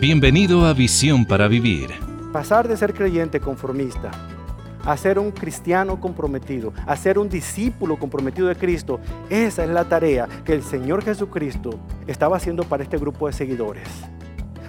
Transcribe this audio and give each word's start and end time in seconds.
Bienvenido 0.00 0.66
a 0.66 0.72
Visión 0.72 1.24
para 1.24 1.46
Vivir. 1.46 1.90
Pasar 2.32 2.66
de 2.66 2.76
ser 2.76 2.94
creyente 2.94 3.38
conformista 3.38 4.10
a 4.84 4.96
ser 4.96 5.18
un 5.18 5.30
cristiano 5.30 6.00
comprometido, 6.00 6.72
a 6.84 6.96
ser 6.96 7.18
un 7.18 7.28
discípulo 7.28 7.96
comprometido 7.98 8.48
de 8.48 8.56
Cristo, 8.56 9.00
esa 9.28 9.64
es 9.64 9.70
la 9.70 9.84
tarea 9.84 10.28
que 10.44 10.52
el 10.52 10.62
Señor 10.62 11.04
Jesucristo 11.04 11.70
estaba 12.06 12.36
haciendo 12.36 12.64
para 12.64 12.82
este 12.82 12.98
grupo 12.98 13.26
de 13.26 13.32
seguidores. 13.32 13.88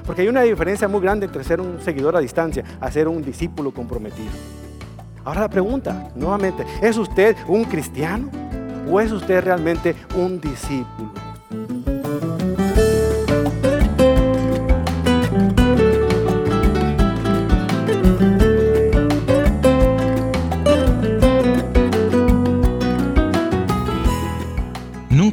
Porque 0.05 0.21
hay 0.23 0.27
una 0.27 0.41
diferencia 0.41 0.87
muy 0.87 1.01
grande 1.01 1.25
entre 1.25 1.43
ser 1.43 1.59
un 1.59 1.81
seguidor 1.81 2.15
a 2.15 2.19
distancia 2.19 2.63
a 2.79 2.91
ser 2.91 3.07
un 3.07 3.23
discípulo 3.23 3.71
comprometido. 3.73 4.31
Ahora 5.23 5.41
la 5.41 5.49
pregunta, 5.49 6.09
nuevamente, 6.15 6.65
¿es 6.81 6.97
usted 6.97 7.35
un 7.47 7.63
cristiano 7.63 8.29
o 8.89 8.99
es 8.99 9.11
usted 9.11 9.43
realmente 9.43 9.95
un 10.15 10.39
discípulo? 10.39 11.26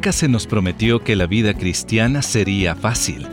Nunca 0.05 0.19
se 0.19 0.29
nos 0.29 0.47
prometió 0.47 1.03
que 1.03 1.17
la 1.17 1.27
vida 1.27 1.55
cristiana 1.55 2.21
sería 2.21 2.75
fácil. 2.75 3.27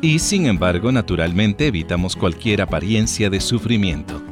Y 0.00 0.20
sin 0.20 0.46
embargo, 0.46 0.90
naturalmente 0.90 1.66
evitamos 1.66 2.16
cualquier 2.16 2.62
apariencia 2.62 3.28
de 3.28 3.42
sufrimiento. 3.42 4.22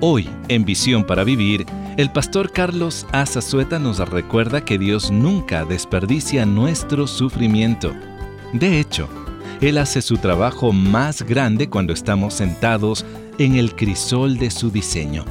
Hoy, 0.00 0.28
en 0.46 0.64
Visión 0.64 1.02
para 1.02 1.24
Vivir, 1.24 1.66
el 1.96 2.12
pastor 2.12 2.52
Carlos 2.52 3.04
Azazueta 3.10 3.80
nos 3.80 3.98
recuerda 3.98 4.64
que 4.64 4.78
Dios 4.78 5.10
nunca 5.10 5.64
desperdicia 5.64 6.46
nuestro 6.46 7.08
sufrimiento. 7.08 7.92
De 8.52 8.78
hecho, 8.78 9.08
Él 9.60 9.78
hace 9.78 10.02
su 10.02 10.18
trabajo 10.18 10.72
más 10.72 11.22
grande 11.22 11.68
cuando 11.68 11.92
estamos 11.92 12.34
sentados 12.34 13.04
en 13.38 13.56
el 13.56 13.74
crisol 13.74 14.38
de 14.38 14.52
su 14.52 14.70
diseño. 14.70 15.24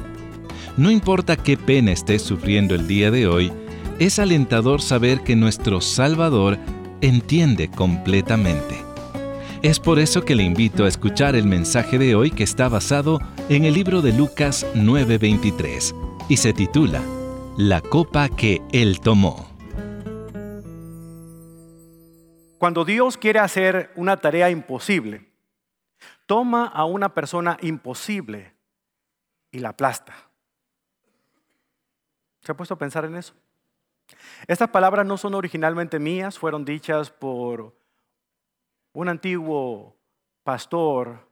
No 0.76 0.90
importa 0.90 1.34
qué 1.34 1.56
pena 1.56 1.92
estés 1.92 2.20
sufriendo 2.20 2.74
el 2.74 2.86
día 2.86 3.10
de 3.10 3.26
hoy, 3.26 3.50
es 3.98 4.18
alentador 4.20 4.80
saber 4.80 5.22
que 5.22 5.34
nuestro 5.34 5.80
Salvador 5.80 6.56
entiende 7.00 7.68
completamente. 7.68 8.84
Es 9.62 9.80
por 9.80 9.98
eso 9.98 10.24
que 10.24 10.36
le 10.36 10.44
invito 10.44 10.84
a 10.84 10.88
escuchar 10.88 11.34
el 11.34 11.46
mensaje 11.46 11.98
de 11.98 12.14
hoy 12.14 12.30
que 12.30 12.44
está 12.44 12.68
basado 12.68 13.18
en 13.48 13.64
el 13.64 13.74
libro 13.74 14.00
de 14.02 14.12
Lucas 14.12 14.64
9:23 14.74 15.94
y 16.28 16.36
se 16.36 16.52
titula 16.52 17.02
La 17.56 17.80
copa 17.80 18.28
que 18.28 18.62
Él 18.72 19.00
tomó. 19.00 19.48
Cuando 22.58 22.84
Dios 22.84 23.16
quiere 23.16 23.40
hacer 23.40 23.90
una 23.96 24.16
tarea 24.16 24.50
imposible, 24.50 25.28
toma 26.26 26.66
a 26.66 26.84
una 26.84 27.14
persona 27.14 27.56
imposible 27.62 28.54
y 29.50 29.58
la 29.58 29.70
aplasta. 29.70 30.14
¿Se 32.42 32.52
ha 32.52 32.56
puesto 32.56 32.74
a 32.74 32.78
pensar 32.78 33.04
en 33.04 33.16
eso? 33.16 33.34
Estas 34.48 34.70
palabras 34.70 35.04
no 35.04 35.18
son 35.18 35.34
originalmente 35.34 35.98
mías, 35.98 36.38
fueron 36.38 36.64
dichas 36.64 37.10
por 37.10 37.76
un 38.94 39.08
antiguo 39.10 39.94
pastor 40.42 41.28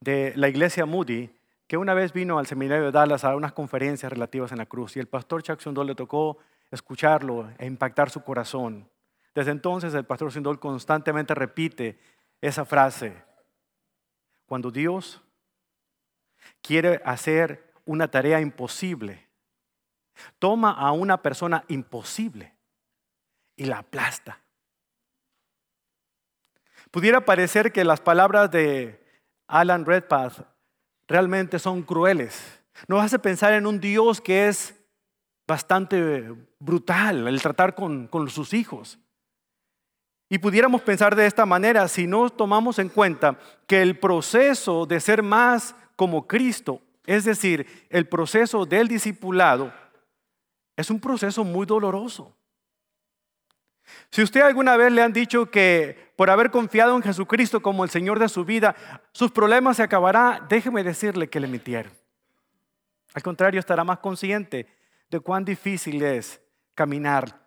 de 0.00 0.34
la 0.36 0.50
iglesia 0.50 0.84
Moody 0.84 1.30
que 1.66 1.78
una 1.78 1.94
vez 1.94 2.12
vino 2.12 2.38
al 2.38 2.46
seminario 2.46 2.84
de 2.84 2.92
Dallas 2.92 3.24
a 3.24 3.34
unas 3.34 3.54
conferencias 3.54 4.12
relativas 4.12 4.52
en 4.52 4.58
la 4.58 4.66
cruz 4.66 4.94
y 4.94 5.00
el 5.00 5.08
pastor 5.08 5.42
Chuck 5.42 5.58
Swindoll 5.58 5.86
le 5.86 5.94
tocó 5.94 6.36
escucharlo 6.70 7.48
e 7.56 7.64
impactar 7.64 8.10
su 8.10 8.22
corazón. 8.22 8.90
Desde 9.34 9.52
entonces 9.52 9.94
el 9.94 10.04
pastor 10.04 10.30
Swindoll 10.30 10.60
constantemente 10.60 11.34
repite 11.34 11.98
esa 12.42 12.66
frase. 12.66 13.24
Cuando 14.44 14.70
Dios 14.70 15.22
quiere 16.60 17.00
hacer 17.06 17.72
una 17.86 18.10
tarea 18.10 18.38
imposible, 18.38 19.25
Toma 20.38 20.72
a 20.72 20.92
una 20.92 21.22
persona 21.22 21.64
imposible 21.68 22.54
y 23.56 23.64
la 23.64 23.78
aplasta. 23.78 24.40
Pudiera 26.90 27.24
parecer 27.24 27.72
que 27.72 27.84
las 27.84 28.00
palabras 28.00 28.50
de 28.50 29.04
Alan 29.48 29.84
Redpath 29.84 30.46
realmente 31.08 31.58
son 31.58 31.82
crueles. 31.82 32.60
Nos 32.88 33.02
hace 33.02 33.18
pensar 33.18 33.52
en 33.52 33.66
un 33.66 33.80
Dios 33.80 34.20
que 34.20 34.48
es 34.48 34.74
bastante 35.46 36.32
brutal 36.58 37.28
el 37.28 37.40
tratar 37.40 37.74
con, 37.74 38.08
con 38.08 38.28
sus 38.28 38.52
hijos. 38.52 38.98
Y 40.28 40.38
pudiéramos 40.38 40.82
pensar 40.82 41.14
de 41.14 41.26
esta 41.26 41.46
manera 41.46 41.86
si 41.86 42.06
no 42.06 42.28
tomamos 42.30 42.78
en 42.78 42.88
cuenta 42.88 43.38
que 43.66 43.80
el 43.80 43.98
proceso 43.98 44.84
de 44.86 44.98
ser 44.98 45.22
más 45.22 45.74
como 45.94 46.26
Cristo, 46.26 46.82
es 47.06 47.24
decir, 47.24 47.86
el 47.90 48.08
proceso 48.08 48.66
del 48.66 48.88
discipulado, 48.88 49.72
es 50.76 50.90
un 50.90 51.00
proceso 51.00 51.42
muy 51.44 51.66
doloroso. 51.66 52.36
Si 54.10 54.22
usted 54.22 54.40
alguna 54.40 54.76
vez 54.76 54.92
le 54.92 55.02
han 55.02 55.12
dicho 55.12 55.50
que 55.50 56.12
por 56.16 56.30
haber 56.30 56.50
confiado 56.50 56.96
en 56.96 57.02
Jesucristo 57.02 57.60
como 57.60 57.84
el 57.84 57.90
Señor 57.90 58.18
de 58.18 58.28
su 58.28 58.44
vida, 58.44 58.74
sus 59.12 59.30
problemas 59.30 59.76
se 59.76 59.82
acabarán, 59.82 60.46
déjeme 60.48 60.82
decirle 60.82 61.28
que 61.28 61.40
le 61.40 61.46
mintieron. 61.46 61.92
Al 63.14 63.22
contrario, 63.22 63.60
estará 63.60 63.84
más 63.84 63.98
consciente 63.98 64.66
de 65.08 65.20
cuán 65.20 65.44
difícil 65.44 66.02
es 66.02 66.40
caminar 66.74 67.46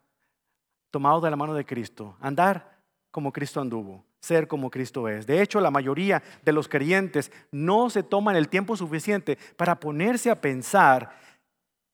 tomado 0.91 1.21
de 1.21 1.29
la 1.29 1.35
mano 1.35 1.53
de 1.53 1.65
Cristo, 1.65 2.17
andar 2.19 2.79
como 3.11 3.31
Cristo 3.31 3.61
anduvo, 3.61 4.05
ser 4.19 4.47
como 4.47 4.71
Cristo 4.71 5.07
es. 5.07 5.27
De 5.27 5.41
hecho, 5.41 5.59
la 5.59 5.71
mayoría 5.71 6.23
de 6.43 6.51
los 6.51 6.67
creyentes 6.67 7.31
no 7.51 7.89
se 7.89 8.03
toman 8.03 8.35
el 8.35 8.49
tiempo 8.49 8.75
suficiente 8.75 9.37
para 9.57 9.79
ponerse 9.79 10.31
a 10.31 10.41
pensar 10.41 11.11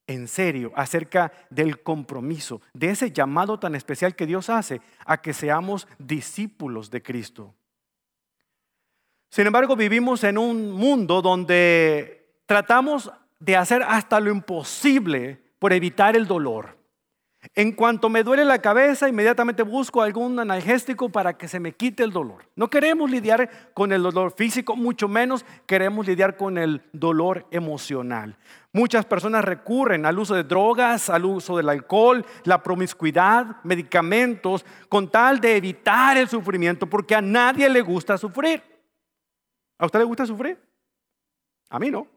en 0.07 0.27
serio 0.27 0.71
acerca 0.75 1.31
del 1.49 1.81
compromiso, 1.81 2.61
de 2.73 2.91
ese 2.91 3.11
llamado 3.11 3.59
tan 3.59 3.75
especial 3.75 4.15
que 4.15 4.25
Dios 4.25 4.49
hace 4.49 4.81
a 5.05 5.21
que 5.21 5.33
seamos 5.33 5.87
discípulos 5.97 6.91
de 6.91 7.01
Cristo. 7.01 7.53
Sin 9.29 9.47
embargo, 9.47 9.75
vivimos 9.75 10.23
en 10.23 10.37
un 10.37 10.71
mundo 10.71 11.21
donde 11.21 12.39
tratamos 12.45 13.11
de 13.39 13.55
hacer 13.57 13.83
hasta 13.83 14.19
lo 14.19 14.31
imposible 14.31 15.41
por 15.59 15.73
evitar 15.73 16.15
el 16.15 16.27
dolor. 16.27 16.74
En 17.57 17.71
cuanto 17.71 18.09
me 18.09 18.23
duele 18.23 18.43
la 18.43 18.59
cabeza, 18.59 19.07
inmediatamente 19.07 19.63
busco 19.63 20.01
algún 20.01 20.37
analgésico 20.37 21.07
para 21.07 21.37
que 21.37 21.47
se 21.47 21.61
me 21.61 21.71
quite 21.71 22.03
el 22.03 22.11
dolor. 22.11 22.49
No 22.57 22.69
queremos 22.69 23.09
lidiar 23.09 23.71
con 23.73 23.93
el 23.93 24.03
dolor 24.03 24.33
físico, 24.35 24.75
mucho 24.75 25.07
menos 25.07 25.45
queremos 25.65 26.05
lidiar 26.05 26.35
con 26.35 26.57
el 26.57 26.81
dolor 26.91 27.47
emocional. 27.51 28.37
Muchas 28.73 29.05
personas 29.05 29.45
recurren 29.45 30.05
al 30.05 30.19
uso 30.19 30.35
de 30.35 30.43
drogas, 30.43 31.09
al 31.09 31.23
uso 31.23 31.55
del 31.55 31.69
alcohol, 31.69 32.25
la 32.43 32.61
promiscuidad, 32.61 33.63
medicamentos, 33.63 34.65
con 34.89 35.09
tal 35.09 35.39
de 35.39 35.55
evitar 35.55 36.17
el 36.17 36.27
sufrimiento, 36.27 36.87
porque 36.87 37.15
a 37.15 37.21
nadie 37.21 37.69
le 37.69 37.79
gusta 37.79 38.17
sufrir. 38.17 38.61
¿A 39.77 39.85
usted 39.85 39.99
le 39.99 40.05
gusta 40.05 40.25
sufrir? 40.25 40.61
A 41.69 41.79
mí 41.79 41.89
no. 41.89 42.14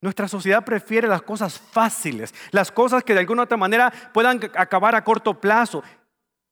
Nuestra 0.00 0.28
sociedad 0.28 0.64
prefiere 0.64 1.06
las 1.06 1.22
cosas 1.22 1.58
fáciles, 1.58 2.34
las 2.52 2.72
cosas 2.72 3.04
que 3.04 3.12
de 3.12 3.20
alguna 3.20 3.42
u 3.42 3.44
otra 3.44 3.58
manera 3.58 3.92
puedan 4.14 4.40
acabar 4.54 4.94
a 4.94 5.04
corto 5.04 5.38
plazo. 5.38 5.82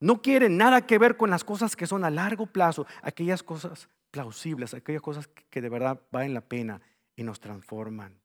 No 0.01 0.21
quiere 0.21 0.49
nada 0.49 0.87
que 0.87 0.99
ver 0.99 1.17
con 1.17 1.31
las 1.31 1.45
cosas 1.45 1.75
que 1.75 1.87
son 1.87 2.05
a 2.05 2.11
largo 2.11 2.47
plazo, 2.47 2.87
aquellas 3.03 3.43
cosas 3.43 3.89
plausibles, 4.11 4.75
aquellas 4.75 5.03
cosas 5.03 5.29
que 5.51 5.63
de 5.63 5.69
verdad 5.71 6.01
valen 6.11 6.35
la 6.35 6.43
pena 6.43 6.81
y 7.17 7.23
nos 7.23 7.41
transforman. 7.41 8.21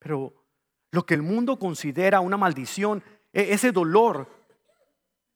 Pero 0.00 0.34
lo 0.90 1.06
que 1.06 1.14
el 1.14 1.22
mundo 1.22 1.58
considera 1.58 2.20
una 2.20 2.36
maldición, 2.36 3.02
e-, 3.32 3.52
ese 3.52 3.70
dolor, 3.70 4.28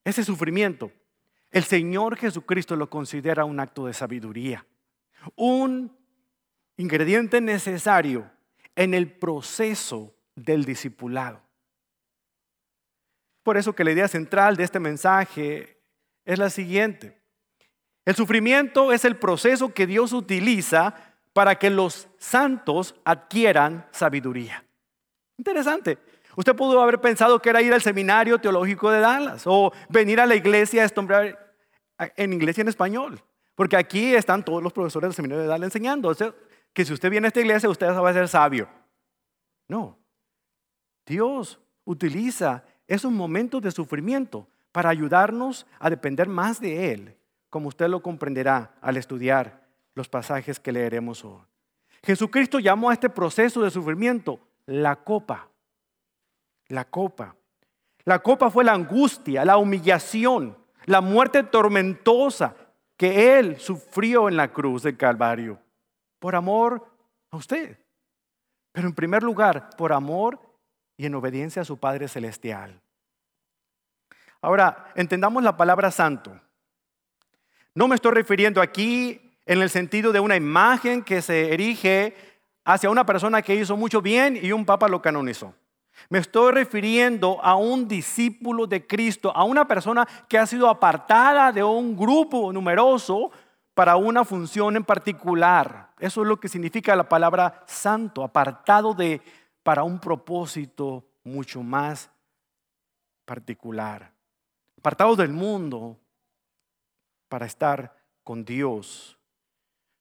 ese 0.04 0.24
sufrimiento, 0.24 0.90
el 1.52 1.62
Señor 1.62 2.16
Jesucristo 2.16 2.74
lo 2.74 2.90
considera 2.90 3.44
un 3.44 3.60
acto 3.60 3.86
de 3.86 3.92
sabiduría, 3.92 4.66
un 5.36 5.96
ingrediente 6.76 7.40
necesario 7.40 8.30
en 8.76 8.94
el 8.94 9.10
proceso 9.10 10.14
del 10.34 10.64
discipulado. 10.64 11.40
Por 13.42 13.56
eso 13.56 13.74
que 13.74 13.84
la 13.84 13.92
idea 13.92 14.08
central 14.08 14.56
de 14.56 14.64
este 14.64 14.80
mensaje 14.80 15.78
es 16.24 16.38
la 16.38 16.50
siguiente. 16.50 17.20
El 18.04 18.14
sufrimiento 18.14 18.92
es 18.92 19.04
el 19.04 19.16
proceso 19.16 19.72
que 19.72 19.86
Dios 19.86 20.12
utiliza 20.12 20.94
para 21.32 21.56
que 21.58 21.70
los 21.70 22.08
santos 22.18 22.94
adquieran 23.04 23.86
sabiduría. 23.90 24.64
Interesante. 25.38 25.98
Usted 26.36 26.54
pudo 26.54 26.80
haber 26.80 27.00
pensado 27.00 27.40
que 27.40 27.50
era 27.50 27.62
ir 27.62 27.72
al 27.72 27.82
seminario 27.82 28.38
teológico 28.38 28.90
de 28.90 29.00
Dallas 29.00 29.42
o 29.46 29.72
venir 29.88 30.20
a 30.20 30.26
la 30.26 30.34
iglesia 30.34 30.82
a 30.82 30.86
estombrar 30.86 31.54
en 32.16 32.32
inglés 32.32 32.58
y 32.58 32.62
en 32.62 32.68
español. 32.68 33.20
Porque 33.54 33.76
aquí 33.76 34.14
están 34.14 34.44
todos 34.44 34.62
los 34.62 34.72
profesores 34.72 35.08
del 35.08 35.14
seminario 35.14 35.42
de 35.42 35.48
Dallas 35.48 35.66
enseñando 35.66 36.10
que 36.72 36.84
si 36.84 36.92
usted 36.92 37.10
viene 37.10 37.26
a 37.26 37.28
esta 37.28 37.40
iglesia, 37.40 37.68
usted 37.68 37.88
va 37.88 38.10
a 38.10 38.14
ser 38.14 38.28
sabio. 38.28 38.68
No. 39.68 39.98
Dios 41.06 41.60
utiliza 41.84 42.64
esos 42.86 43.12
momentos 43.12 43.60
de 43.62 43.70
sufrimiento 43.70 44.46
para 44.70 44.90
ayudarnos 44.90 45.66
a 45.78 45.90
depender 45.90 46.28
más 46.28 46.60
de 46.60 46.92
Él, 46.92 47.16
como 47.50 47.68
usted 47.68 47.88
lo 47.88 48.02
comprenderá 48.02 48.74
al 48.80 48.96
estudiar 48.96 49.62
los 49.94 50.08
pasajes 50.08 50.58
que 50.58 50.72
leeremos 50.72 51.24
hoy. 51.24 51.42
Jesucristo 52.02 52.58
llamó 52.58 52.90
a 52.90 52.94
este 52.94 53.10
proceso 53.10 53.62
de 53.62 53.70
sufrimiento 53.70 54.40
la 54.66 54.96
copa. 54.96 55.48
La 56.68 56.84
copa. 56.86 57.36
La 58.04 58.20
copa 58.20 58.50
fue 58.50 58.64
la 58.64 58.72
angustia, 58.72 59.44
la 59.44 59.58
humillación, 59.58 60.56
la 60.86 61.00
muerte 61.00 61.42
tormentosa 61.42 62.56
que 62.96 63.38
Él 63.38 63.58
sufrió 63.60 64.28
en 64.28 64.36
la 64.36 64.52
cruz 64.52 64.82
del 64.82 64.96
Calvario 64.96 65.60
por 66.22 66.36
amor 66.36 66.86
a 67.32 67.36
usted. 67.36 67.76
Pero 68.70 68.86
en 68.86 68.94
primer 68.94 69.24
lugar, 69.24 69.70
por 69.76 69.92
amor 69.92 70.38
y 70.96 71.04
en 71.04 71.16
obediencia 71.16 71.62
a 71.62 71.64
su 71.64 71.78
Padre 71.78 72.06
Celestial. 72.06 72.80
Ahora, 74.40 74.92
entendamos 74.94 75.42
la 75.42 75.56
palabra 75.56 75.90
santo. 75.90 76.40
No 77.74 77.88
me 77.88 77.96
estoy 77.96 78.12
refiriendo 78.12 78.62
aquí 78.62 79.32
en 79.46 79.62
el 79.62 79.68
sentido 79.68 80.12
de 80.12 80.20
una 80.20 80.36
imagen 80.36 81.02
que 81.02 81.22
se 81.22 81.52
erige 81.52 82.14
hacia 82.64 82.88
una 82.88 83.04
persona 83.04 83.42
que 83.42 83.56
hizo 83.56 83.76
mucho 83.76 84.00
bien 84.00 84.38
y 84.40 84.52
un 84.52 84.64
papa 84.64 84.86
lo 84.86 85.02
canonizó. 85.02 85.52
Me 86.08 86.20
estoy 86.20 86.52
refiriendo 86.52 87.40
a 87.42 87.56
un 87.56 87.88
discípulo 87.88 88.68
de 88.68 88.86
Cristo, 88.86 89.32
a 89.34 89.42
una 89.42 89.66
persona 89.66 90.06
que 90.28 90.38
ha 90.38 90.46
sido 90.46 90.68
apartada 90.68 91.50
de 91.50 91.64
un 91.64 91.96
grupo 91.96 92.52
numeroso 92.52 93.32
para 93.74 93.96
una 93.96 94.24
función 94.24 94.76
en 94.76 94.84
particular. 94.84 95.91
Eso 96.02 96.22
es 96.22 96.26
lo 96.26 96.40
que 96.40 96.48
significa 96.48 96.96
la 96.96 97.08
palabra 97.08 97.62
santo, 97.64 98.24
apartado 98.24 98.92
de 98.92 99.22
para 99.62 99.84
un 99.84 100.00
propósito 100.00 101.04
mucho 101.22 101.62
más 101.62 102.10
particular. 103.24 104.10
Apartado 104.80 105.14
del 105.14 105.28
mundo 105.30 105.96
para 107.28 107.46
estar 107.46 107.96
con 108.24 108.44
Dios. 108.44 109.16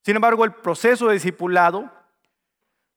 Sin 0.04 0.16
embargo, 0.16 0.44
el 0.44 0.54
proceso 0.54 1.06
de 1.06 1.14
discipulado 1.14 1.88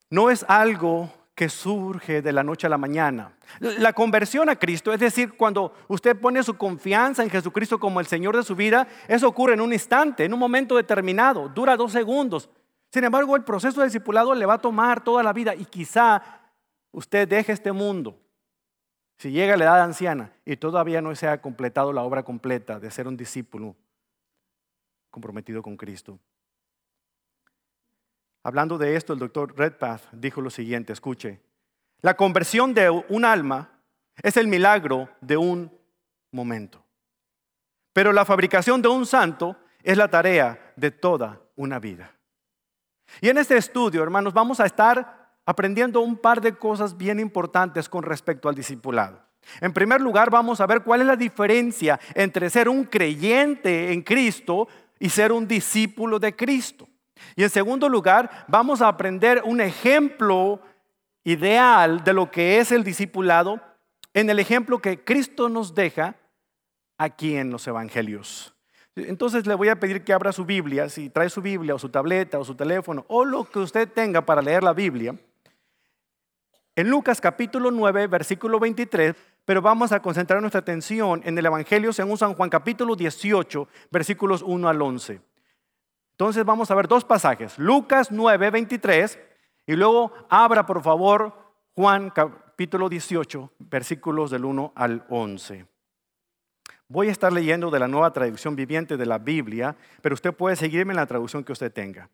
no 0.09 0.31
es 0.31 0.43
algo 0.49 1.13
que 1.35 1.47
surge 1.47 2.23
de 2.23 2.33
la 2.33 2.41
noche 2.41 2.65
a 2.65 2.71
la 2.71 2.79
mañana. 2.79 3.37
La 3.59 3.93
conversión 3.93 4.49
a 4.49 4.55
Cristo, 4.55 4.91
es 4.91 4.99
decir, 4.99 5.37
cuando 5.37 5.75
usted 5.89 6.19
pone 6.19 6.41
su 6.41 6.57
confianza 6.57 7.21
en 7.21 7.29
Jesucristo 7.29 7.79
como 7.79 7.99
el 7.99 8.07
Señor 8.07 8.35
de 8.35 8.41
su 8.41 8.55
vida, 8.55 8.87
eso 9.07 9.27
ocurre 9.27 9.53
en 9.53 9.61
un 9.61 9.73
instante, 9.73 10.25
en 10.25 10.33
un 10.33 10.39
momento 10.39 10.75
determinado, 10.75 11.49
dura 11.49 11.77
dos 11.77 11.91
segundos. 11.91 12.49
Sin 12.95 13.03
embargo, 13.03 13.35
el 13.35 13.43
proceso 13.43 13.81
de 13.81 13.87
discipulado 13.87 14.33
le 14.33 14.45
va 14.45 14.53
a 14.53 14.61
tomar 14.61 15.03
toda 15.03 15.21
la 15.21 15.33
vida 15.33 15.53
y 15.53 15.65
quizá 15.65 16.23
usted 16.93 17.27
deje 17.27 17.51
este 17.51 17.73
mundo. 17.73 18.17
Si 19.17 19.31
llega 19.31 19.55
a 19.55 19.57
la 19.57 19.65
edad 19.65 19.81
anciana 19.81 20.31
y 20.45 20.55
todavía 20.55 21.01
no 21.01 21.13
se 21.13 21.27
ha 21.27 21.41
completado 21.41 21.91
la 21.91 22.03
obra 22.03 22.23
completa 22.23 22.79
de 22.79 22.89
ser 22.89 23.09
un 23.09 23.17
discípulo 23.17 23.75
comprometido 25.11 25.61
con 25.61 25.75
Cristo. 25.75 26.17
Hablando 28.43 28.77
de 28.77 28.95
esto, 28.95 29.11
el 29.11 29.19
doctor 29.19 29.53
Redpath 29.57 30.13
dijo 30.13 30.39
lo 30.39 30.49
siguiente, 30.49 30.93
escuche, 30.93 31.41
la 31.99 32.15
conversión 32.15 32.73
de 32.73 32.89
un 32.89 33.25
alma 33.25 33.71
es 34.23 34.37
el 34.37 34.47
milagro 34.47 35.09
de 35.19 35.35
un 35.35 35.69
momento, 36.31 36.81
pero 37.91 38.13
la 38.13 38.23
fabricación 38.23 38.81
de 38.81 38.87
un 38.87 39.05
santo 39.05 39.57
es 39.83 39.97
la 39.97 40.07
tarea 40.07 40.73
de 40.77 40.91
toda 40.91 41.41
una 41.57 41.77
vida. 41.77 42.14
Y 43.21 43.29
en 43.29 43.37
este 43.37 43.57
estudio, 43.57 44.03
hermanos, 44.03 44.33
vamos 44.33 44.59
a 44.59 44.65
estar 44.65 45.31
aprendiendo 45.45 46.01
un 46.01 46.17
par 46.17 46.41
de 46.41 46.55
cosas 46.55 46.97
bien 46.97 47.19
importantes 47.19 47.87
con 47.87 48.03
respecto 48.03 48.49
al 48.49 48.55
discipulado. 48.55 49.21
En 49.61 49.73
primer 49.73 50.01
lugar, 50.01 50.29
vamos 50.31 50.59
a 50.59 50.65
ver 50.65 50.81
cuál 50.81 51.01
es 51.01 51.07
la 51.07 51.15
diferencia 51.15 51.99
entre 52.15 52.49
ser 52.49 52.67
un 52.67 52.83
creyente 52.85 53.93
en 53.93 54.01
Cristo 54.01 54.67
y 54.99 55.09
ser 55.09 55.31
un 55.31 55.47
discípulo 55.47 56.19
de 56.19 56.35
Cristo. 56.35 56.87
Y 57.35 57.43
en 57.43 57.49
segundo 57.49 57.87
lugar, 57.87 58.45
vamos 58.47 58.81
a 58.81 58.87
aprender 58.87 59.41
un 59.45 59.61
ejemplo 59.61 60.61
ideal 61.23 62.03
de 62.03 62.13
lo 62.13 62.31
que 62.31 62.59
es 62.59 62.71
el 62.71 62.83
discipulado 62.83 63.61
en 64.13 64.29
el 64.29 64.39
ejemplo 64.39 64.79
que 64.79 65.03
Cristo 65.03 65.49
nos 65.49 65.75
deja 65.75 66.15
aquí 66.97 67.35
en 67.35 67.51
los 67.51 67.67
evangelios. 67.67 68.54
Entonces 68.95 69.45
le 69.45 69.55
voy 69.55 69.67
a 69.67 69.79
pedir 69.79 70.03
que 70.03 70.13
abra 70.13 70.31
su 70.31 70.45
Biblia, 70.45 70.87
si 70.87 71.09
trae 71.09 71.29
su 71.29 71.41
Biblia 71.41 71.75
o 71.75 71.79
su 71.79 71.89
tableta 71.89 72.39
o 72.39 72.45
su 72.45 72.55
teléfono 72.55 73.05
o 73.09 73.25
lo 73.25 73.43
que 73.43 73.59
usted 73.59 73.89
tenga 73.91 74.25
para 74.25 74.41
leer 74.41 74.63
la 74.63 74.73
Biblia. 74.73 75.15
En 76.77 76.89
Lucas 76.89 77.19
capítulo 77.19 77.71
9, 77.71 78.07
versículo 78.07 78.59
23, 78.59 79.15
pero 79.43 79.61
vamos 79.61 79.91
a 79.91 80.01
concentrar 80.01 80.41
nuestra 80.41 80.59
atención 80.59 81.21
en 81.25 81.37
el 81.37 81.45
Evangelio 81.45 81.91
según 81.93 82.17
San 82.17 82.33
Juan 82.33 82.49
capítulo 82.49 82.95
18, 82.95 83.67
versículos 83.91 84.41
1 84.41 84.69
al 84.69 84.81
11. 84.81 85.21
Entonces 86.11 86.45
vamos 86.45 86.71
a 86.71 86.75
ver 86.75 86.87
dos 86.87 87.03
pasajes, 87.03 87.57
Lucas 87.59 88.11
9, 88.11 88.49
23, 88.49 89.19
y 89.67 89.75
luego 89.75 90.13
abra 90.29 90.65
por 90.65 90.81
favor 90.81 91.33
Juan 91.75 92.09
capítulo 92.09 92.87
18, 92.87 93.51
versículos 93.59 94.31
del 94.31 94.45
1 94.45 94.71
al 94.75 95.05
11. 95.09 95.74
Voy 96.87 97.09
a 97.09 97.11
estar 97.11 97.33
leyendo 97.33 97.71
de 97.71 97.79
la 97.79 97.87
nueva 97.87 98.13
traducción 98.13 98.55
viviente 98.55 98.97
de 98.97 99.05
la 99.05 99.17
Biblia, 99.17 99.75
pero 100.01 100.13
usted 100.13 100.33
puede 100.33 100.55
seguirme 100.55 100.93
en 100.93 100.97
la 100.97 101.07
traducción 101.07 101.43
que 101.43 101.51
usted 101.51 101.71
tenga. 101.71 102.09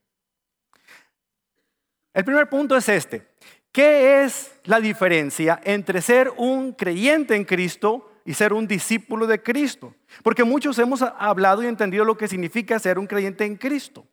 El 2.14 2.26
primer 2.26 2.50
punto 2.50 2.76
es 2.76 2.88
este. 2.90 3.28
¿Qué 3.72 4.24
es 4.24 4.54
la 4.66 4.80
diferencia 4.80 5.60
entre 5.64 6.02
ser 6.02 6.32
un 6.38 6.74
creyente 6.74 7.36
en 7.36 7.46
Cristo 7.46 8.12
y 8.26 8.34
ser 8.34 8.54
un 8.54 8.68
discípulo 8.68 9.28
de 9.28 9.42
Cristo. 9.42 9.96
Porque 10.24 10.44
muchos 10.44 10.78
hemos 10.80 11.02
hablado 11.02 11.64
y 11.64 11.68
entendido 11.68 12.06
lo 12.06 12.18
que 12.18 12.28
significa 12.28 12.80
ser 12.80 13.00
un 13.00 13.08
creyente 13.08 13.46
en 13.46 13.56
Cristo. 13.56 14.06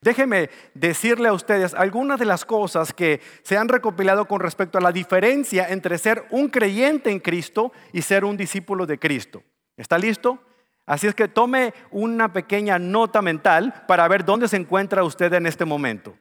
Déjeme 0.00 0.50
decirle 0.74 1.28
a 1.28 1.32
ustedes 1.32 1.74
algunas 1.74 2.18
de 2.18 2.26
las 2.26 2.44
cosas 2.44 2.92
que 2.92 3.20
se 3.42 3.56
han 3.56 3.68
recopilado 3.68 4.26
con 4.26 4.40
respecto 4.40 4.78
a 4.78 4.80
la 4.80 4.92
diferencia 4.92 5.68
entre 5.68 5.98
ser 5.98 6.24
un 6.30 6.48
creyente 6.48 7.10
en 7.10 7.18
Cristo 7.18 7.72
y 7.92 8.02
ser 8.02 8.24
un 8.24 8.36
discípulo 8.36 8.86
de 8.86 8.98
Cristo. 8.98 9.42
¿Está 9.76 9.98
listo? 9.98 10.40
Así 10.86 11.06
es 11.06 11.14
que 11.14 11.28
tome 11.28 11.74
una 11.90 12.32
pequeña 12.32 12.78
nota 12.78 13.20
mental 13.20 13.84
para 13.88 14.06
ver 14.08 14.24
dónde 14.24 14.48
se 14.48 14.56
encuentra 14.56 15.02
usted 15.02 15.32
en 15.34 15.46
este 15.46 15.64
momento. 15.64 16.16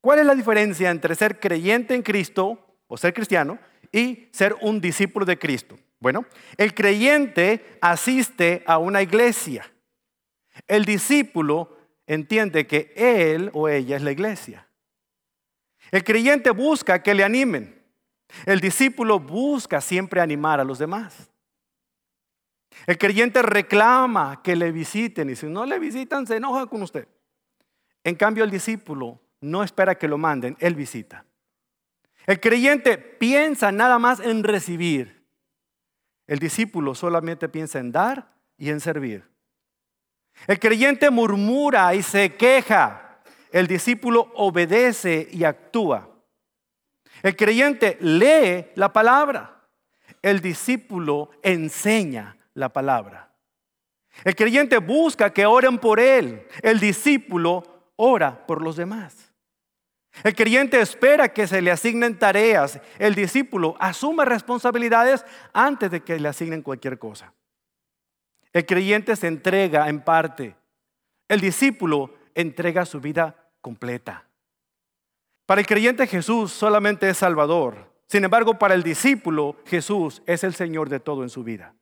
¿Cuál 0.00 0.20
es 0.20 0.26
la 0.26 0.34
diferencia 0.34 0.90
entre 0.90 1.14
ser 1.16 1.40
creyente 1.40 1.94
en 1.94 2.02
Cristo 2.02 2.76
o 2.86 2.96
ser 2.96 3.12
cristiano 3.12 3.58
y 3.90 4.28
ser 4.32 4.54
un 4.60 4.80
discípulo 4.80 5.26
de 5.26 5.38
Cristo? 5.38 5.76
Bueno, 5.98 6.24
el 6.56 6.72
creyente 6.72 7.78
asiste 7.80 8.62
a 8.66 8.78
una 8.78 9.02
iglesia. 9.02 9.70
El 10.68 10.84
discípulo 10.84 11.76
entiende 12.06 12.66
que 12.66 12.92
él 12.96 13.50
o 13.52 13.68
ella 13.68 13.96
es 13.96 14.02
la 14.02 14.12
iglesia. 14.12 14.68
El 15.90 16.04
creyente 16.04 16.50
busca 16.50 17.02
que 17.02 17.14
le 17.14 17.24
animen. 17.24 17.82
El 18.46 18.60
discípulo 18.60 19.18
busca 19.18 19.80
siempre 19.80 20.20
animar 20.20 20.60
a 20.60 20.64
los 20.64 20.78
demás. 20.78 21.28
El 22.86 22.98
creyente 22.98 23.42
reclama 23.42 24.42
que 24.42 24.56
le 24.56 24.72
visiten 24.72 25.30
y 25.30 25.36
si 25.36 25.46
no 25.46 25.66
le 25.66 25.78
visitan 25.78 26.26
se 26.26 26.36
enoja 26.36 26.66
con 26.66 26.82
usted. 26.82 27.08
En 28.04 28.14
cambio 28.14 28.44
el 28.44 28.50
discípulo 28.50 29.20
no 29.40 29.62
espera 29.62 29.96
que 29.96 30.08
lo 30.08 30.18
manden, 30.18 30.56
él 30.60 30.74
visita. 30.74 31.24
El 32.26 32.40
creyente 32.40 32.98
piensa 32.98 33.72
nada 33.72 33.98
más 33.98 34.20
en 34.20 34.44
recibir. 34.44 35.26
El 36.26 36.38
discípulo 36.38 36.94
solamente 36.94 37.48
piensa 37.48 37.78
en 37.78 37.92
dar 37.92 38.34
y 38.56 38.70
en 38.70 38.80
servir. 38.80 39.24
El 40.46 40.58
creyente 40.58 41.10
murmura 41.10 41.94
y 41.94 42.02
se 42.02 42.34
queja. 42.36 43.20
El 43.50 43.66
discípulo 43.66 44.30
obedece 44.34 45.28
y 45.30 45.44
actúa. 45.44 46.08
El 47.22 47.34
creyente 47.34 47.96
lee 48.00 48.72
la 48.74 48.92
palabra. 48.92 49.66
El 50.22 50.40
discípulo 50.40 51.30
enseña 51.42 52.37
la 52.58 52.68
palabra. 52.68 53.30
El 54.24 54.34
creyente 54.34 54.78
busca 54.78 55.32
que 55.32 55.46
oren 55.46 55.78
por 55.78 56.00
él. 56.00 56.46
El 56.62 56.80
discípulo 56.80 57.92
ora 57.96 58.46
por 58.46 58.62
los 58.62 58.76
demás. 58.76 59.32
El 60.24 60.34
creyente 60.34 60.80
espera 60.80 61.32
que 61.32 61.46
se 61.46 61.62
le 61.62 61.70
asignen 61.70 62.18
tareas. 62.18 62.80
El 62.98 63.14
discípulo 63.14 63.76
asume 63.78 64.24
responsabilidades 64.24 65.24
antes 65.52 65.90
de 65.90 66.02
que 66.02 66.18
le 66.18 66.28
asignen 66.28 66.62
cualquier 66.62 66.98
cosa. 66.98 67.32
El 68.52 68.66
creyente 68.66 69.14
se 69.14 69.28
entrega 69.28 69.88
en 69.88 70.00
parte. 70.00 70.56
El 71.28 71.40
discípulo 71.40 72.14
entrega 72.34 72.86
su 72.86 73.00
vida 73.00 73.50
completa. 73.60 74.26
Para 75.46 75.60
el 75.60 75.66
creyente 75.66 76.08
Jesús 76.08 76.52
solamente 76.52 77.08
es 77.08 77.18
Salvador. 77.18 77.94
Sin 78.08 78.24
embargo, 78.24 78.58
para 78.58 78.74
el 78.74 78.82
discípulo 78.82 79.56
Jesús 79.66 80.22
es 80.26 80.42
el 80.42 80.54
Señor 80.54 80.88
de 80.88 80.98
todo 80.98 81.22
en 81.22 81.28
su 81.28 81.44
vida. 81.44 81.74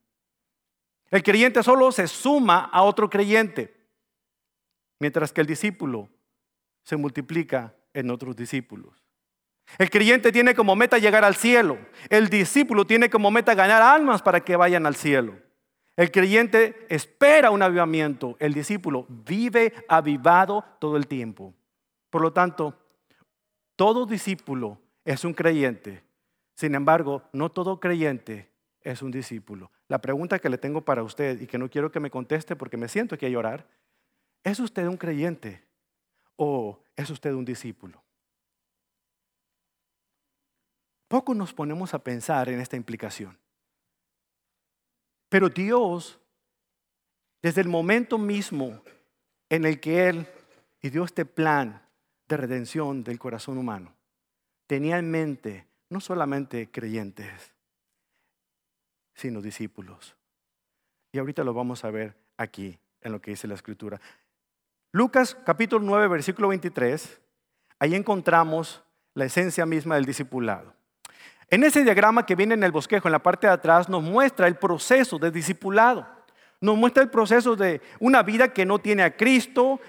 El 1.10 1.22
creyente 1.22 1.62
solo 1.62 1.92
se 1.92 2.08
suma 2.08 2.68
a 2.72 2.82
otro 2.82 3.08
creyente, 3.08 3.74
mientras 4.98 5.32
que 5.32 5.40
el 5.40 5.46
discípulo 5.46 6.08
se 6.82 6.96
multiplica 6.96 7.74
en 7.94 8.10
otros 8.10 8.36
discípulos. 8.36 9.02
El 9.78 9.90
creyente 9.90 10.32
tiene 10.32 10.54
como 10.54 10.76
meta 10.76 10.98
llegar 10.98 11.24
al 11.24 11.34
cielo. 11.34 11.78
El 12.08 12.28
discípulo 12.28 12.86
tiene 12.86 13.10
como 13.10 13.30
meta 13.30 13.54
ganar 13.54 13.82
almas 13.82 14.22
para 14.22 14.40
que 14.40 14.56
vayan 14.56 14.86
al 14.86 14.94
cielo. 14.94 15.34
El 15.96 16.10
creyente 16.10 16.86
espera 16.88 17.50
un 17.50 17.62
avivamiento, 17.62 18.36
el 18.38 18.52
discípulo 18.52 19.06
vive 19.08 19.72
avivado 19.88 20.62
todo 20.78 20.96
el 20.96 21.06
tiempo. 21.06 21.54
Por 22.10 22.22
lo 22.22 22.32
tanto, 22.32 22.78
todo 23.76 24.06
discípulo 24.06 24.78
es 25.04 25.24
un 25.24 25.32
creyente. 25.32 26.04
Sin 26.54 26.74
embargo, 26.74 27.22
no 27.32 27.50
todo 27.50 27.80
creyente 27.80 28.50
es 28.82 29.02
un 29.02 29.10
discípulo. 29.10 29.70
La 29.88 30.00
pregunta 30.00 30.38
que 30.38 30.48
le 30.48 30.58
tengo 30.58 30.84
para 30.84 31.02
usted 31.02 31.40
y 31.40 31.46
que 31.46 31.58
no 31.58 31.70
quiero 31.70 31.92
que 31.92 32.00
me 32.00 32.10
conteste 32.10 32.56
porque 32.56 32.76
me 32.76 32.88
siento 32.88 33.16
que 33.16 33.26
a 33.26 33.30
llorar, 33.30 33.66
¿es 34.42 34.58
usted 34.58 34.86
un 34.86 34.96
creyente 34.96 35.64
o 36.36 36.80
es 36.96 37.08
usted 37.10 37.32
un 37.32 37.44
discípulo? 37.44 38.02
Poco 41.08 41.34
nos 41.34 41.54
ponemos 41.54 41.94
a 41.94 42.00
pensar 42.00 42.48
en 42.48 42.60
esta 42.60 42.76
implicación. 42.76 43.38
Pero 45.28 45.48
Dios, 45.48 46.18
desde 47.42 47.60
el 47.60 47.68
momento 47.68 48.18
mismo 48.18 48.82
en 49.48 49.64
el 49.64 49.78
que 49.80 50.08
Él 50.08 50.26
dio 50.90 51.04
este 51.04 51.24
plan 51.24 51.82
de 52.28 52.36
redención 52.36 53.04
del 53.04 53.18
corazón 53.18 53.58
humano, 53.58 53.94
tenía 54.66 54.98
en 54.98 55.10
mente 55.10 55.66
no 55.88 56.00
solamente 56.00 56.70
creyentes, 56.70 57.52
sino 59.16 59.40
discípulos. 59.40 60.14
Y 61.10 61.18
ahorita 61.18 61.42
lo 61.42 61.54
vamos 61.54 61.84
a 61.84 61.90
ver 61.90 62.14
aquí 62.36 62.78
en 63.00 63.12
lo 63.12 63.20
que 63.20 63.32
dice 63.32 63.48
la 63.48 63.54
escritura. 63.54 64.00
Lucas 64.92 65.36
capítulo 65.44 65.84
9, 65.84 66.08
versículo 66.08 66.48
23, 66.48 67.20
ahí 67.78 67.94
encontramos 67.94 68.82
la 69.14 69.24
esencia 69.24 69.66
misma 69.66 69.96
del 69.96 70.04
discipulado. 70.04 70.74
En 71.48 71.64
ese 71.64 71.82
diagrama 71.82 72.26
que 72.26 72.34
viene 72.34 72.54
en 72.54 72.62
el 72.62 72.72
bosquejo, 72.72 73.08
en 73.08 73.12
la 73.12 73.22
parte 73.22 73.46
de 73.46 73.54
atrás, 73.54 73.88
nos 73.88 74.02
muestra 74.02 74.46
el 74.46 74.56
proceso 74.56 75.18
de 75.18 75.30
discipulado. 75.30 76.06
Nos 76.60 76.76
muestra 76.76 77.02
el 77.02 77.10
proceso 77.10 77.56
de 77.56 77.80
una 78.00 78.22
vida 78.22 78.52
que 78.52 78.66
no 78.66 78.78
tiene 78.78 79.02
a 79.02 79.16
Cristo, 79.16 79.80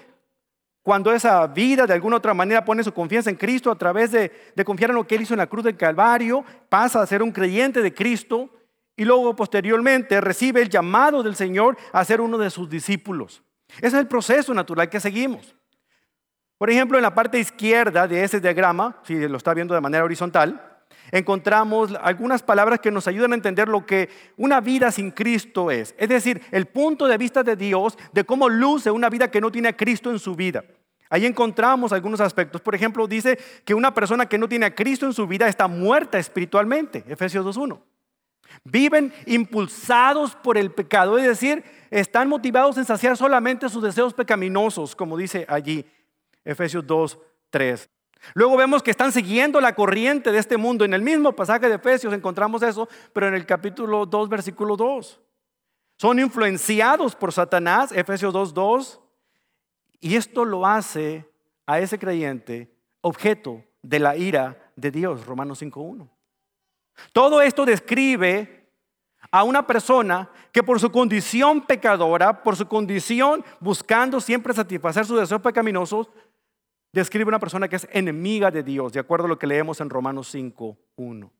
cuando 0.82 1.12
esa 1.12 1.46
vida 1.48 1.86
de 1.86 1.92
alguna 1.92 2.16
otra 2.16 2.32
manera 2.32 2.64
pone 2.64 2.82
su 2.82 2.94
confianza 2.94 3.28
en 3.28 3.36
Cristo 3.36 3.70
a 3.70 3.76
través 3.76 4.10
de, 4.10 4.32
de, 4.54 4.64
confiar 4.64 4.90
en 4.90 4.96
lo 4.96 5.06
que 5.06 5.16
Él 5.16 5.22
hizo 5.22 5.34
en 5.34 5.38
la 5.38 5.46
cruz 5.46 5.64
del 5.64 5.76
Calvario, 5.76 6.44
pasa 6.70 7.02
a 7.02 7.06
ser 7.06 7.22
un 7.22 7.32
creyente 7.32 7.82
de 7.82 7.92
Cristo 7.92 8.48
y 8.98 9.04
luego 9.04 9.34
posteriormente 9.36 10.20
recibe 10.20 10.60
el 10.60 10.68
llamado 10.68 11.22
del 11.22 11.36
Señor 11.36 11.78
a 11.92 12.04
ser 12.04 12.20
uno 12.20 12.36
de 12.36 12.50
sus 12.50 12.68
discípulos. 12.68 13.44
Ese 13.76 13.86
es 13.86 13.94
el 13.94 14.08
proceso 14.08 14.52
natural 14.52 14.90
que 14.90 14.98
seguimos. 14.98 15.54
Por 16.58 16.68
ejemplo, 16.68 16.98
en 16.98 17.02
la 17.02 17.14
parte 17.14 17.38
izquierda 17.38 18.08
de 18.08 18.24
ese 18.24 18.40
diagrama, 18.40 19.00
si 19.04 19.14
lo 19.28 19.36
está 19.36 19.54
viendo 19.54 19.72
de 19.72 19.80
manera 19.80 20.02
horizontal, 20.02 20.80
encontramos 21.12 21.94
algunas 22.02 22.42
palabras 22.42 22.80
que 22.80 22.90
nos 22.90 23.06
ayudan 23.06 23.30
a 23.30 23.36
entender 23.36 23.68
lo 23.68 23.86
que 23.86 24.08
una 24.36 24.60
vida 24.60 24.90
sin 24.90 25.12
Cristo 25.12 25.70
es. 25.70 25.94
Es 25.96 26.08
decir, 26.08 26.42
el 26.50 26.66
punto 26.66 27.06
de 27.06 27.18
vista 27.18 27.44
de 27.44 27.54
Dios 27.54 27.96
de 28.12 28.24
cómo 28.24 28.48
luce 28.48 28.90
una 28.90 29.08
vida 29.08 29.30
que 29.30 29.40
no 29.40 29.52
tiene 29.52 29.68
a 29.68 29.76
Cristo 29.76 30.10
en 30.10 30.18
su 30.18 30.34
vida. 30.34 30.64
Ahí 31.08 31.24
encontramos 31.24 31.92
algunos 31.92 32.20
aspectos. 32.20 32.60
Por 32.60 32.74
ejemplo, 32.74 33.06
dice 33.06 33.38
que 33.64 33.74
una 33.74 33.94
persona 33.94 34.26
que 34.26 34.38
no 34.38 34.48
tiene 34.48 34.66
a 34.66 34.74
Cristo 34.74 35.06
en 35.06 35.12
su 35.12 35.24
vida 35.28 35.46
está 35.46 35.68
muerta 35.68 36.18
espiritualmente. 36.18 37.04
Efesios 37.06 37.46
2.1. 37.46 37.80
Viven 38.64 39.12
impulsados 39.26 40.34
por 40.36 40.58
el 40.58 40.70
pecado, 40.70 41.18
es 41.18 41.24
decir, 41.24 41.64
están 41.90 42.28
motivados 42.28 42.76
en 42.78 42.84
saciar 42.84 43.16
solamente 43.16 43.68
sus 43.68 43.82
deseos 43.82 44.14
pecaminosos, 44.14 44.94
como 44.94 45.16
dice 45.16 45.46
allí 45.48 45.86
Efesios 46.44 46.84
2.3. 46.86 47.88
Luego 48.34 48.56
vemos 48.56 48.82
que 48.82 48.90
están 48.90 49.12
siguiendo 49.12 49.60
la 49.60 49.74
corriente 49.74 50.32
de 50.32 50.38
este 50.38 50.56
mundo. 50.56 50.84
En 50.84 50.92
el 50.92 51.02
mismo 51.02 51.32
pasaje 51.32 51.68
de 51.68 51.76
Efesios 51.76 52.12
encontramos 52.12 52.62
eso, 52.62 52.88
pero 53.12 53.28
en 53.28 53.34
el 53.34 53.46
capítulo 53.46 54.06
2, 54.06 54.28
versículo 54.28 54.76
2. 54.76 55.20
Son 55.96 56.18
influenciados 56.18 57.14
por 57.14 57.32
Satanás, 57.32 57.92
Efesios 57.92 58.34
2.2, 58.34 59.00
y 60.00 60.16
esto 60.16 60.44
lo 60.44 60.66
hace 60.66 61.28
a 61.66 61.80
ese 61.80 61.98
creyente 61.98 62.72
objeto 63.00 63.64
de 63.82 63.98
la 63.98 64.16
ira 64.16 64.72
de 64.76 64.90
Dios, 64.90 65.26
Romanos 65.26 65.62
5.1. 65.62 66.08
Todo 67.12 67.40
esto 67.42 67.64
describe 67.64 68.70
a 69.30 69.44
una 69.44 69.66
persona 69.66 70.30
que 70.52 70.62
por 70.62 70.80
su 70.80 70.90
condición 70.90 71.60
pecadora, 71.62 72.42
por 72.42 72.56
su 72.56 72.66
condición 72.66 73.44
buscando 73.60 74.20
siempre 74.20 74.54
satisfacer 74.54 75.04
sus 75.04 75.20
deseos 75.20 75.42
pecaminosos, 75.42 76.08
describe 76.92 77.28
una 77.28 77.38
persona 77.38 77.68
que 77.68 77.76
es 77.76 77.88
enemiga 77.92 78.50
de 78.50 78.62
Dios, 78.62 78.92
de 78.92 79.00
acuerdo 79.00 79.26
a 79.26 79.28
lo 79.28 79.38
que 79.38 79.46
leemos 79.46 79.80
en 79.80 79.90
Romanos 79.90 80.34
5.1. 80.34 81.30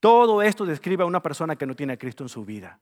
Todo 0.00 0.42
esto 0.42 0.66
describe 0.66 1.04
a 1.04 1.06
una 1.06 1.22
persona 1.22 1.56
que 1.56 1.66
no 1.66 1.74
tiene 1.74 1.94
a 1.94 1.98
Cristo 1.98 2.24
en 2.24 2.28
su 2.28 2.44
vida. 2.44 2.80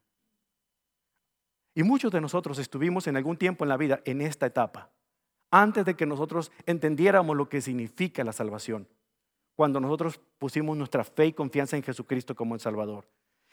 Y 1.75 1.83
muchos 1.83 2.13
de 2.13 2.21
nosotros 2.21 2.59
estuvimos 2.59 3.07
en 3.07 3.17
algún 3.17 3.37
tiempo 3.37 3.65
en 3.65 3.69
la 3.69 3.77
vida 3.77 4.01
en 4.05 4.21
esta 4.21 4.47
etapa, 4.47 4.91
antes 5.51 5.85
de 5.85 5.95
que 5.95 6.07
nosotros 6.07 6.53
entendiéramos 6.67 7.37
lo 7.37 7.49
que 7.49 7.61
significa 7.61 8.25
la 8.25 8.33
salvación, 8.33 8.89
cuando 9.57 9.81
nosotros 9.81 10.21
pusimos 10.39 10.77
nuestra 10.77 11.05
fe 11.05 11.27
y 11.27 11.33
confianza 11.33 11.77
en 11.77 11.83
Jesucristo 11.83 12.35
como 12.35 12.55
el 12.55 12.61
Salvador. 12.61 13.07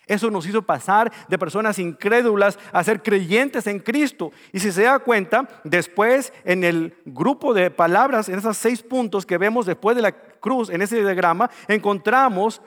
Eso 0.08 0.31
nos 0.31 0.48
hizo 0.48 0.63
pasar 0.63 1.12
de 1.27 1.38
personas 1.38 1.77
incrédulas 1.79 2.58
a 2.74 2.84
ser 2.84 3.03
creyentes 3.03 3.67
en 3.67 3.79
Cristo. 3.79 4.31
Y 4.51 4.60
si 4.60 4.72
se 4.72 4.84
da 4.84 5.00
cuenta, 5.00 5.48
después 5.63 6.34
en 6.43 6.63
el 6.63 6.96
grupo 7.05 7.53
de 7.53 7.70
palabras, 7.70 8.27
en 8.27 8.39
esos 8.39 8.58
seis 8.58 8.81
puntos 8.81 9.25
que 9.25 9.38
vemos 9.38 9.65
después 9.65 9.96
de 9.96 10.01
la 10.01 10.12
cruz, 10.12 10.70
en 10.70 10.81
ese 10.81 11.01
diagrama, 11.01 11.50
encontramos 11.67 12.62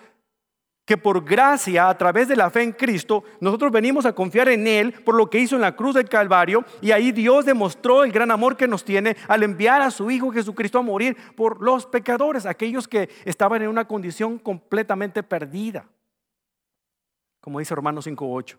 que 0.84 0.96
por 0.96 1.24
gracia, 1.24 1.88
a 1.88 1.96
través 1.96 2.28
de 2.28 2.36
la 2.36 2.50
fe 2.50 2.62
en 2.62 2.72
Cristo, 2.72 3.24
nosotros 3.40 3.72
venimos 3.72 4.04
a 4.06 4.14
confiar 4.14 4.48
en 4.48 4.66
Él 4.66 4.92
por 4.92 5.14
lo 5.14 5.30
que 5.30 5.38
hizo 5.38 5.56
en 5.56 5.62
la 5.62 5.76
cruz 5.76 5.94
del 5.94 6.08
Calvario 6.08 6.64
y 6.80 6.90
ahí 6.92 7.10
Dios 7.12 7.44
demostró 7.44 8.04
el 8.04 8.12
gran 8.12 8.30
amor 8.30 8.56
que 8.56 8.68
nos 8.68 8.84
tiene 8.84 9.16
al 9.28 9.42
enviar 9.42 9.80
a 9.80 9.90
su 9.90 10.10
Hijo 10.10 10.30
Jesucristo 10.30 10.78
a 10.78 10.82
morir 10.82 11.16
por 11.36 11.62
los 11.62 11.86
pecadores, 11.86 12.46
aquellos 12.46 12.86
que 12.86 13.08
estaban 13.24 13.62
en 13.62 13.68
una 13.68 13.86
condición 13.86 14.38
completamente 14.38 15.22
perdida 15.22 15.86
como 17.44 17.58
dice 17.58 17.74
Romanos 17.74 18.06
5.8. 18.06 18.56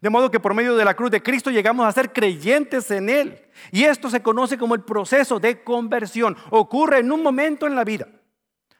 De 0.00 0.10
modo 0.10 0.32
que 0.32 0.40
por 0.40 0.52
medio 0.52 0.74
de 0.74 0.84
la 0.84 0.94
cruz 0.94 1.12
de 1.12 1.22
Cristo 1.22 1.52
llegamos 1.52 1.86
a 1.86 1.92
ser 1.92 2.12
creyentes 2.12 2.90
en 2.90 3.08
Él. 3.08 3.40
Y 3.70 3.84
esto 3.84 4.10
se 4.10 4.20
conoce 4.20 4.58
como 4.58 4.74
el 4.74 4.80
proceso 4.80 5.38
de 5.38 5.62
conversión. 5.62 6.36
Ocurre 6.50 6.98
en 6.98 7.12
un 7.12 7.22
momento 7.22 7.68
en 7.68 7.76
la 7.76 7.84
vida. 7.84 8.08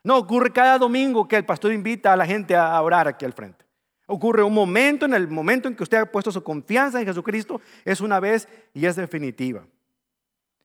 No 0.06 0.18
ocurre 0.18 0.52
cada 0.52 0.78
domingo 0.78 1.26
que 1.26 1.34
el 1.34 1.44
pastor 1.44 1.72
invita 1.72 2.12
a 2.12 2.16
la 2.16 2.24
gente 2.24 2.54
a 2.54 2.80
orar 2.80 3.08
aquí 3.08 3.24
al 3.24 3.32
frente. 3.32 3.64
Ocurre 4.06 4.44
un 4.44 4.54
momento, 4.54 5.04
en 5.04 5.14
el 5.14 5.26
momento 5.26 5.66
en 5.66 5.74
que 5.74 5.82
usted 5.82 5.98
ha 5.98 6.06
puesto 6.06 6.30
su 6.30 6.44
confianza 6.44 7.00
en 7.00 7.06
Jesucristo, 7.06 7.60
es 7.84 8.00
una 8.00 8.20
vez 8.20 8.46
y 8.72 8.86
es 8.86 8.94
definitiva. 8.94 9.66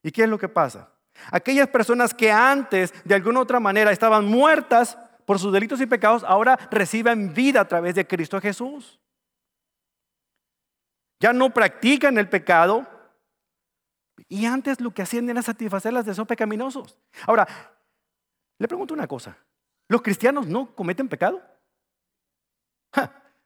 ¿Y 0.03 0.11
qué 0.11 0.25
es 0.25 0.29
lo 0.29 0.37
que 0.37 0.47
pasa? 0.47 0.91
Aquellas 1.31 1.67
personas 1.69 2.13
que 2.13 2.31
antes 2.31 2.93
de 3.03 3.15
alguna 3.15 3.39
otra 3.39 3.59
manera 3.59 3.91
estaban 3.91 4.25
muertas 4.25 4.95
por 5.25 5.39
sus 5.39 5.51
delitos 5.51 5.81
y 5.81 5.87
pecados, 5.87 6.23
ahora 6.23 6.59
reciben 6.69 7.33
vida 7.33 7.61
a 7.61 7.67
través 7.67 7.95
de 7.95 8.05
Cristo 8.05 8.39
Jesús. 8.39 8.99
Ya 11.19 11.33
no 11.33 11.51
practican 11.51 12.15
el 12.19 12.29
pecado. 12.29 12.85
Y 14.29 14.45
antes 14.45 14.79
lo 14.79 14.91
que 14.91 15.01
hacían 15.01 15.27
era 15.31 15.41
satisfacer 15.41 15.93
las 15.93 16.05
deseos 16.05 16.27
pecaminosos. 16.27 16.95
Ahora, 17.25 17.47
le 18.61 18.67
pregunto 18.67 18.93
una 18.93 19.07
cosa. 19.07 19.35
¿Los 19.87 20.03
cristianos 20.03 20.45
no 20.45 20.75
cometen 20.75 21.09
pecado? 21.09 21.41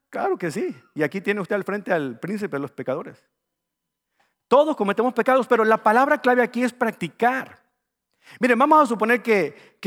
claro 0.09 0.37
que 0.37 0.51
sí. 0.51 0.75
Y 0.93 1.03
aquí 1.03 1.21
tiene 1.21 1.39
usted 1.39 1.55
al 1.55 1.63
frente 1.63 1.93
al 1.93 2.19
príncipe 2.19 2.57
de 2.57 2.59
los 2.59 2.71
pecadores. 2.71 3.25
Todos 4.49 4.75
cometemos 4.75 5.13
pecados, 5.13 5.47
pero 5.47 5.63
la 5.63 5.81
palabra 5.81 6.19
clave 6.19 6.43
aquí 6.43 6.63
es 6.63 6.73
practicar. 6.73 7.63
Miren, 8.41 8.59
vamos 8.59 8.83
a 8.83 8.85
suponer 8.87 9.21
que, 9.21 9.77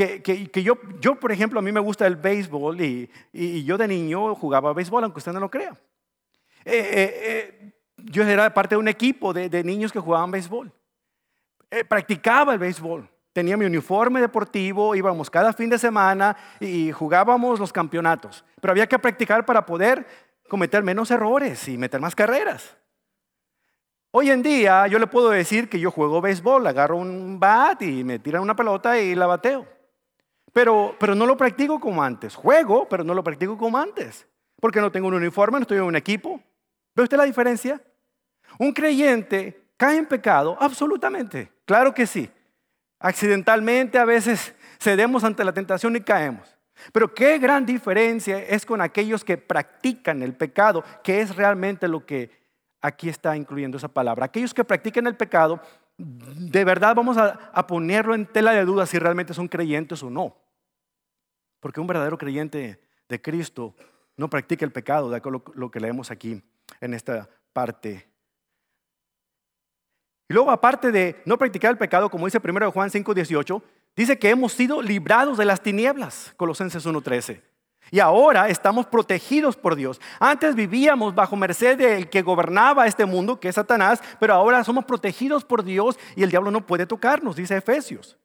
yo, 0.63 0.79
yo, 0.99 1.19
por 1.19 1.31
ejemplo, 1.31 1.59
a 1.59 1.61
mí 1.61 1.71
me 1.71 1.79
gusta 1.79 2.07
el 2.07 2.15
béisbol 2.15 2.81
y, 2.81 3.63
yo 3.63 3.77
de 3.77 3.87
niño 3.87 4.33
jugaba 4.33 4.73
béisbol, 4.73 5.03
aunque 5.03 5.19
usted 5.19 5.31
no 5.31 5.39
lo 5.39 5.51
crea. 5.51 5.77
Eh, 6.65 6.73
eh, 6.73 7.13
eh, 7.21 7.73
yo 7.97 8.23
era 8.23 8.51
parte 8.51 8.73
de 8.73 8.79
un 8.79 8.87
equipo 8.87 9.31
de, 9.31 9.63
niños 9.63 9.91
que 9.91 9.99
jugaban 9.99 10.31
béisbol. 10.31 10.73
practicaba 11.87 12.53
el 12.53 12.59
béisbol. 12.59 13.07
Tenía 13.39 13.55
mi 13.55 13.63
uniforme 13.63 14.19
deportivo, 14.19 14.95
íbamos 14.95 15.29
cada 15.29 15.53
fin 15.53 15.69
de 15.69 15.79
semana 15.79 16.35
y 16.59 16.91
jugábamos 16.91 17.57
los 17.57 17.71
campeonatos. 17.71 18.43
Pero 18.59 18.73
había 18.73 18.85
que 18.85 18.99
practicar 18.99 19.45
para 19.45 19.65
poder 19.65 20.05
cometer 20.49 20.83
menos 20.83 21.09
errores 21.09 21.65
y 21.69 21.77
meter 21.77 22.01
más 22.01 22.15
carreras. 22.15 22.75
Hoy 24.11 24.29
en 24.29 24.43
día 24.43 24.85
yo 24.87 24.99
le 24.99 25.07
puedo 25.07 25.29
decir 25.29 25.69
que 25.69 25.79
yo 25.79 25.89
juego 25.89 26.19
béisbol, 26.19 26.67
agarro 26.67 26.97
un 26.97 27.39
bat 27.39 27.81
y 27.81 28.03
me 28.03 28.19
tiran 28.19 28.41
una 28.41 28.57
pelota 28.57 28.99
y 28.99 29.15
la 29.15 29.25
bateo. 29.25 29.65
Pero, 30.51 30.97
pero 30.99 31.15
no 31.15 31.25
lo 31.25 31.37
practico 31.37 31.79
como 31.79 32.03
antes. 32.03 32.35
Juego, 32.35 32.89
pero 32.89 33.05
no 33.05 33.13
lo 33.13 33.23
practico 33.23 33.57
como 33.57 33.77
antes. 33.77 34.27
Porque 34.59 34.81
no 34.81 34.91
tengo 34.91 35.07
un 35.07 35.13
uniforme, 35.13 35.59
no 35.59 35.61
estoy 35.61 35.77
en 35.77 35.85
un 35.85 35.95
equipo. 35.95 36.41
¿Ve 36.93 37.03
usted 37.03 37.15
la 37.15 37.23
diferencia? 37.23 37.81
Un 38.57 38.73
creyente 38.73 39.63
cae 39.77 39.95
en 39.95 40.07
pecado, 40.07 40.57
absolutamente. 40.59 41.53
Claro 41.63 41.93
que 41.93 42.05
sí. 42.05 42.29
Accidentalmente 42.99 43.97
a 43.97 44.05
veces 44.05 44.53
cedemos 44.79 45.23
ante 45.23 45.43
la 45.43 45.53
tentación 45.53 45.95
y 45.95 46.01
caemos. 46.01 46.59
Pero 46.91 47.13
qué 47.13 47.37
gran 47.37 47.65
diferencia 47.65 48.39
es 48.39 48.65
con 48.65 48.81
aquellos 48.81 49.23
que 49.23 49.37
practican 49.37 50.23
el 50.23 50.33
pecado, 50.33 50.83
que 51.03 51.21
es 51.21 51.35
realmente 51.35 51.87
lo 51.87 52.05
que 52.05 52.31
aquí 52.81 53.09
está 53.09 53.35
incluyendo 53.35 53.77
esa 53.77 53.89
palabra. 53.89 54.25
Aquellos 54.25 54.53
que 54.53 54.63
practiquen 54.63 55.07
el 55.07 55.15
pecado, 55.15 55.61
de 55.97 56.63
verdad 56.63 56.95
vamos 56.95 57.17
a, 57.17 57.67
ponerlo 57.67 58.15
en 58.15 58.25
tela 58.25 58.51
de 58.51 58.65
duda 58.65 58.85
si 58.85 58.97
realmente 58.97 59.33
son 59.33 59.47
creyentes 59.47 60.01
o 60.03 60.09
no. 60.09 60.37
Porque 61.59 61.81
un 61.81 61.87
verdadero 61.87 62.17
creyente 62.17 62.81
de 63.09 63.21
Cristo 63.21 63.75
no 64.15 64.29
practica 64.29 64.65
el 64.65 64.71
pecado, 64.71 65.09
de 65.09 65.17
acuerdo 65.17 65.43
a 65.45 65.51
lo 65.55 65.71
que 65.71 65.79
leemos 65.79 66.11
aquí 66.11 66.41
en 66.79 66.93
esta 66.93 67.29
parte. 67.51 68.08
Y 70.29 70.33
luego, 70.33 70.51
aparte 70.51 70.91
de 70.91 71.21
no 71.25 71.37
practicar 71.37 71.71
el 71.71 71.77
pecado, 71.77 72.09
como 72.09 72.25
dice 72.25 72.39
1 72.39 72.71
Juan 72.71 72.91
5:18, 72.91 73.63
dice 73.95 74.19
que 74.19 74.29
hemos 74.29 74.53
sido 74.53 74.81
librados 74.81 75.39
de 75.39 75.45
las 75.45 75.61
tinieblas, 75.61 76.33
Colosenses 76.37 76.85
1:13. 76.85 77.41
Y 77.91 77.99
ahora 77.99 78.47
estamos 78.49 78.85
protegidos 78.85 79.57
por 79.57 79.75
Dios. 79.75 79.99
Antes 80.19 80.53
vivíamos 80.53 81.15
bajo 81.15 81.35
merced 81.35 81.75
del 81.77 82.09
que 82.09 82.21
gobernaba 82.21 82.85
este 82.85 83.05
mundo, 83.05 83.39
que 83.39 83.49
es 83.49 83.55
Satanás, 83.55 84.03
pero 84.19 84.35
ahora 84.35 84.63
somos 84.63 84.85
protegidos 84.85 85.43
por 85.43 85.63
Dios 85.63 85.97
y 86.15 86.21
el 86.21 86.29
diablo 86.29 86.51
no 86.51 86.67
puede 86.67 86.85
tocarnos, 86.85 87.35
dice 87.35 87.57
Efesios. 87.57 88.15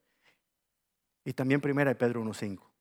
Y 1.25 1.32
también 1.32 1.62
primera 1.62 1.88
de 1.88 1.94
Pedro 1.94 2.20
1.5. 2.20 2.74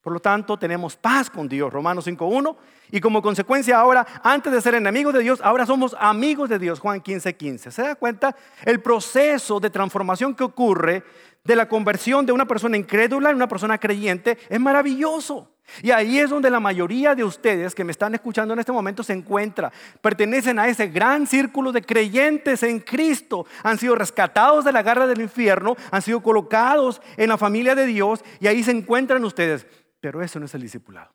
Por 0.00 0.14
lo 0.14 0.20
tanto, 0.20 0.56
tenemos 0.56 0.96
paz 0.96 1.28
con 1.28 1.46
Dios, 1.48 1.70
Romanos 1.72 2.06
5.1. 2.06 2.56
Y 2.90 3.00
como 3.00 3.20
consecuencia 3.20 3.78
ahora, 3.78 4.06
antes 4.22 4.52
de 4.52 4.60
ser 4.60 4.74
enemigos 4.74 5.12
de 5.12 5.20
Dios, 5.20 5.40
ahora 5.42 5.66
somos 5.66 5.94
amigos 5.98 6.48
de 6.48 6.58
Dios, 6.58 6.80
Juan 6.80 7.02
15.15. 7.02 7.70
¿Se 7.70 7.82
da 7.82 7.94
cuenta? 7.94 8.34
El 8.64 8.80
proceso 8.80 9.60
de 9.60 9.68
transformación 9.68 10.34
que 10.34 10.44
ocurre 10.44 11.04
de 11.44 11.56
la 11.56 11.68
conversión 11.68 12.26
de 12.26 12.32
una 12.32 12.46
persona 12.46 12.76
incrédula 12.76 13.30
en 13.30 13.36
una 13.36 13.48
persona 13.48 13.78
creyente 13.78 14.38
es 14.48 14.60
maravilloso. 14.60 15.50
Y 15.82 15.90
ahí 15.92 16.18
es 16.18 16.30
donde 16.30 16.50
la 16.50 16.60
mayoría 16.60 17.14
de 17.14 17.22
ustedes 17.22 17.74
que 17.74 17.84
me 17.84 17.92
están 17.92 18.14
escuchando 18.14 18.54
en 18.54 18.60
este 18.60 18.72
momento 18.72 19.02
se 19.02 19.12
encuentra. 19.12 19.70
Pertenecen 20.00 20.58
a 20.58 20.66
ese 20.66 20.88
gran 20.88 21.26
círculo 21.26 21.72
de 21.72 21.82
creyentes 21.82 22.62
en 22.62 22.80
Cristo. 22.80 23.46
Han 23.62 23.78
sido 23.78 23.94
rescatados 23.94 24.64
de 24.64 24.72
la 24.72 24.82
garra 24.82 25.06
del 25.06 25.20
infierno, 25.20 25.76
han 25.90 26.02
sido 26.02 26.22
colocados 26.22 27.00
en 27.16 27.28
la 27.28 27.38
familia 27.38 27.74
de 27.74 27.86
Dios 27.86 28.24
y 28.40 28.48
ahí 28.48 28.64
se 28.64 28.72
encuentran 28.72 29.24
ustedes. 29.24 29.66
Pero 30.00 30.22
eso 30.22 30.38
no 30.38 30.46
es 30.46 30.54
el 30.54 30.62
discipulado. 30.62 31.12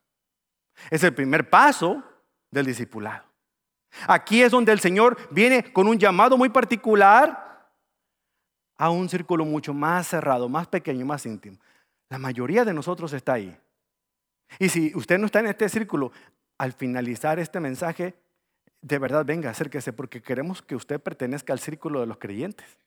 Es 0.89 1.03
el 1.03 1.13
primer 1.13 1.49
paso 1.49 2.03
del 2.51 2.65
discipulado. 2.65 3.25
Aquí 4.07 4.41
es 4.41 4.51
donde 4.51 4.71
el 4.71 4.79
Señor 4.79 5.17
viene 5.31 5.71
con 5.71 5.87
un 5.87 5.97
llamado 5.97 6.37
muy 6.37 6.49
particular 6.49 7.69
a 8.77 8.89
un 8.89 9.07
círculo 9.07 9.45
mucho 9.45 9.73
más 9.73 10.07
cerrado, 10.07 10.49
más 10.49 10.67
pequeño, 10.67 11.05
más 11.05 11.25
íntimo. 11.25 11.57
La 12.09 12.17
mayoría 12.17 12.65
de 12.65 12.73
nosotros 12.73 13.13
está 13.13 13.33
ahí. 13.33 13.57
Y 14.59 14.69
si 14.69 14.93
usted 14.95 15.17
no 15.17 15.25
está 15.25 15.39
en 15.39 15.47
este 15.47 15.69
círculo, 15.69 16.11
al 16.57 16.73
finalizar 16.73 17.39
este 17.39 17.59
mensaje, 17.59 18.15
de 18.81 18.99
verdad 18.99 19.25
venga, 19.25 19.49
acérquese, 19.49 19.93
porque 19.93 20.21
queremos 20.21 20.61
que 20.61 20.75
usted 20.75 20.99
pertenezca 20.99 21.53
al 21.53 21.59
círculo 21.59 22.01
de 22.01 22.05
los 22.05 22.17
creyentes. 22.17 22.77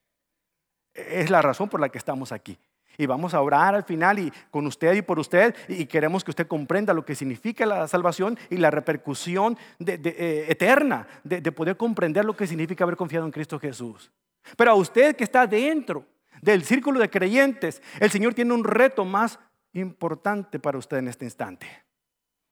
Es 0.95 1.31
la 1.31 1.43
razón 1.43 1.69
por 1.69 1.81
la 1.81 1.89
que 1.89 1.99
estamos 1.99 2.33
aquí. 2.33 2.59
Y 2.99 3.07
vamos 3.07 3.33
a 3.33 3.41
orar 3.41 3.75
al 3.75 3.85
final 3.85 4.19
y 4.19 4.31
con 4.51 4.67
usted 4.67 4.95
y 4.95 5.03
por 5.03 5.19
usted 5.19 5.55
y 5.69 5.87
queremos 5.87 6.23
que 6.23 6.33
usted 6.33 6.47
comprenda 6.47 6.93
lo 6.93 7.05
que 7.05 7.15
significa 7.15 7.65
la 7.65 7.89
salvación 7.89 8.39
y 8.51 8.59
la 8.59 8.71
repercusión 8.71 9.57
eh, 9.79 10.47
eterna 10.49 11.07
de, 11.25 11.41
de 11.41 11.53
poder 11.53 11.77
comprender 11.79 12.27
lo 12.27 12.37
que 12.37 12.47
significa 12.47 12.85
haber 12.85 12.97
confiado 12.97 13.25
en 13.25 13.33
Cristo 13.33 13.59
Jesús. 13.59 14.11
Pero 14.57 14.73
a 14.73 14.75
usted 14.75 15.17
que 15.17 15.25
está 15.25 15.47
dentro 15.47 16.05
del 16.43 16.65
círculo 16.65 17.01
de 17.01 17.09
creyentes, 17.09 17.83
el 18.01 18.11
Señor 18.11 18.35
tiene 18.35 18.53
un 18.53 18.65
reto 18.65 19.05
más 19.05 19.39
importante 19.73 20.59
para 20.59 20.79
usted 20.79 20.99
en 20.99 21.09
este 21.09 21.25
instante? 21.25 21.67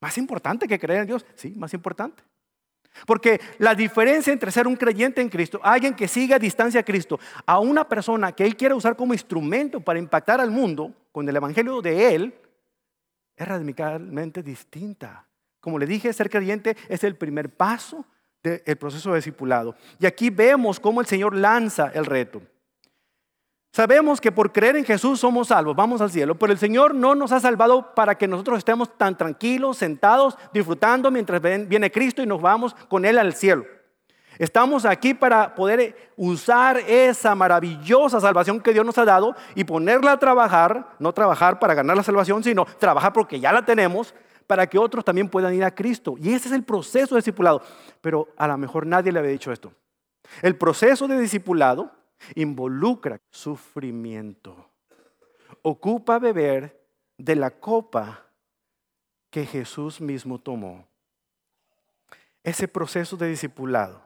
¿Más 0.01 0.19
importante 0.19 0.69
que 0.69 0.79
creer 0.79 1.01
en 1.01 1.07
Dios? 1.07 1.27
Sí, 1.35 1.55
más 1.57 1.73
importante. 1.75 2.23
Porque 3.05 3.41
la 3.59 3.75
diferencia 3.75 4.33
entre 4.33 4.51
ser 4.51 4.67
un 4.67 4.77
creyente 4.77 5.21
en 5.21 5.29
Cristo, 5.29 5.61
alguien 5.63 5.95
que 5.95 6.09
sigue 6.09 6.35
a 6.35 6.39
distancia 6.39 6.81
a 6.81 6.85
Cristo, 6.85 7.19
a 7.45 7.59
una 7.59 7.89
persona 7.89 8.33
que 8.33 8.45
Él 8.45 8.57
quiere 8.57 8.75
usar 8.75 8.97
como 8.97 9.13
instrumento 9.13 9.81
para 9.81 9.99
impactar 9.99 10.41
al 10.41 10.51
mundo 10.51 10.93
con 11.13 11.29
el 11.29 11.37
Evangelio 11.37 11.83
de 11.83 12.15
Él, 12.15 12.35
es 13.37 13.47
radicalmente 13.47 14.43
distinta. 14.43 15.27
Como 15.61 15.79
le 15.79 15.87
dije, 15.87 16.13
ser 16.13 16.31
creyente 16.31 16.77
es 16.89 17.05
el 17.05 17.17
primer 17.17 17.51
paso 17.51 18.07
del 18.43 18.77
proceso 18.77 19.11
de 19.11 19.17
discipulado. 19.17 19.75
Y 19.99 20.07
aquí 20.07 20.31
vemos 20.31 20.79
cómo 20.79 21.01
el 21.01 21.07
Señor 21.07 21.35
lanza 21.35 21.91
el 21.93 22.07
reto. 22.07 22.41
Sabemos 23.77 24.23
que 24.23 24.33
por 24.33 24.53
creer 24.53 24.77
en 24.77 24.87
Jesús 24.87 25.21
somos 25.21 25.49
salvos, 25.49 25.77
vamos 25.77 26.01
al 26.01 26.11
cielo, 26.11 26.35
pero 26.35 26.51
el 26.51 26.59
Señor 26.59 26.95
no 26.95 27.15
nos 27.15 27.31
ha 27.31 27.41
salvado 27.41 27.95
para 27.95 28.15
que 28.15 28.27
nosotros 28.27 28.57
estemos 28.57 28.97
tan 28.97 29.19
tranquilos, 29.19 29.77
sentados, 29.77 30.39
disfrutando 30.55 31.11
mientras 31.11 31.43
viene 31.43 31.93
Cristo 31.93 32.23
y 32.23 32.27
nos 32.27 32.41
vamos 32.41 32.75
con 32.89 33.05
Él 33.05 33.19
al 33.19 33.35
cielo. 33.35 33.67
Estamos 34.39 34.87
aquí 34.87 35.13
para 35.13 35.55
poder 35.55 35.95
usar 36.17 36.79
esa 36.79 37.35
maravillosa 37.35 38.19
salvación 38.19 38.63
que 38.63 38.73
Dios 38.73 38.87
nos 38.87 38.97
ha 38.97 39.05
dado 39.05 39.37
y 39.55 39.65
ponerla 39.65 40.13
a 40.13 40.19
trabajar, 40.19 40.95
no 40.99 41.13
trabajar 41.13 41.59
para 41.59 41.75
ganar 41.75 41.99
la 41.99 42.03
salvación, 42.03 42.43
sino 42.43 42.65
trabajar 42.65 43.13
porque 43.13 43.41
ya 43.41 43.53
la 43.53 43.67
tenemos, 43.67 44.15
para 44.47 44.67
que 44.67 44.79
otros 44.79 45.05
también 45.05 45.29
puedan 45.29 45.53
ir 45.53 45.65
a 45.65 45.75
Cristo. 45.75 46.15
Y 46.19 46.33
ese 46.33 46.49
es 46.49 46.55
el 46.55 46.63
proceso 46.63 47.15
de 47.15 47.19
discipulado. 47.19 47.61
Pero 48.01 48.29
a 48.39 48.49
lo 48.49 48.57
mejor 48.57 48.87
nadie 48.87 49.13
le 49.13 49.19
había 49.19 49.33
dicho 49.33 49.53
esto. 49.53 49.71
El 50.41 50.57
proceso 50.57 51.07
de 51.07 51.21
discipulado 51.21 51.91
involucra 52.35 53.21
sufrimiento. 53.31 54.71
Ocupa 55.63 56.19
beber 56.19 56.87
de 57.19 57.37
la 57.37 57.51
copa 57.51 58.27
que 59.31 59.45
Jesús 59.47 60.01
mismo 60.01 60.41
tomó. 60.41 60.89
Ese 62.43 62.69
proceso 62.69 63.17
de 63.17 63.29
discipulado 63.29 64.03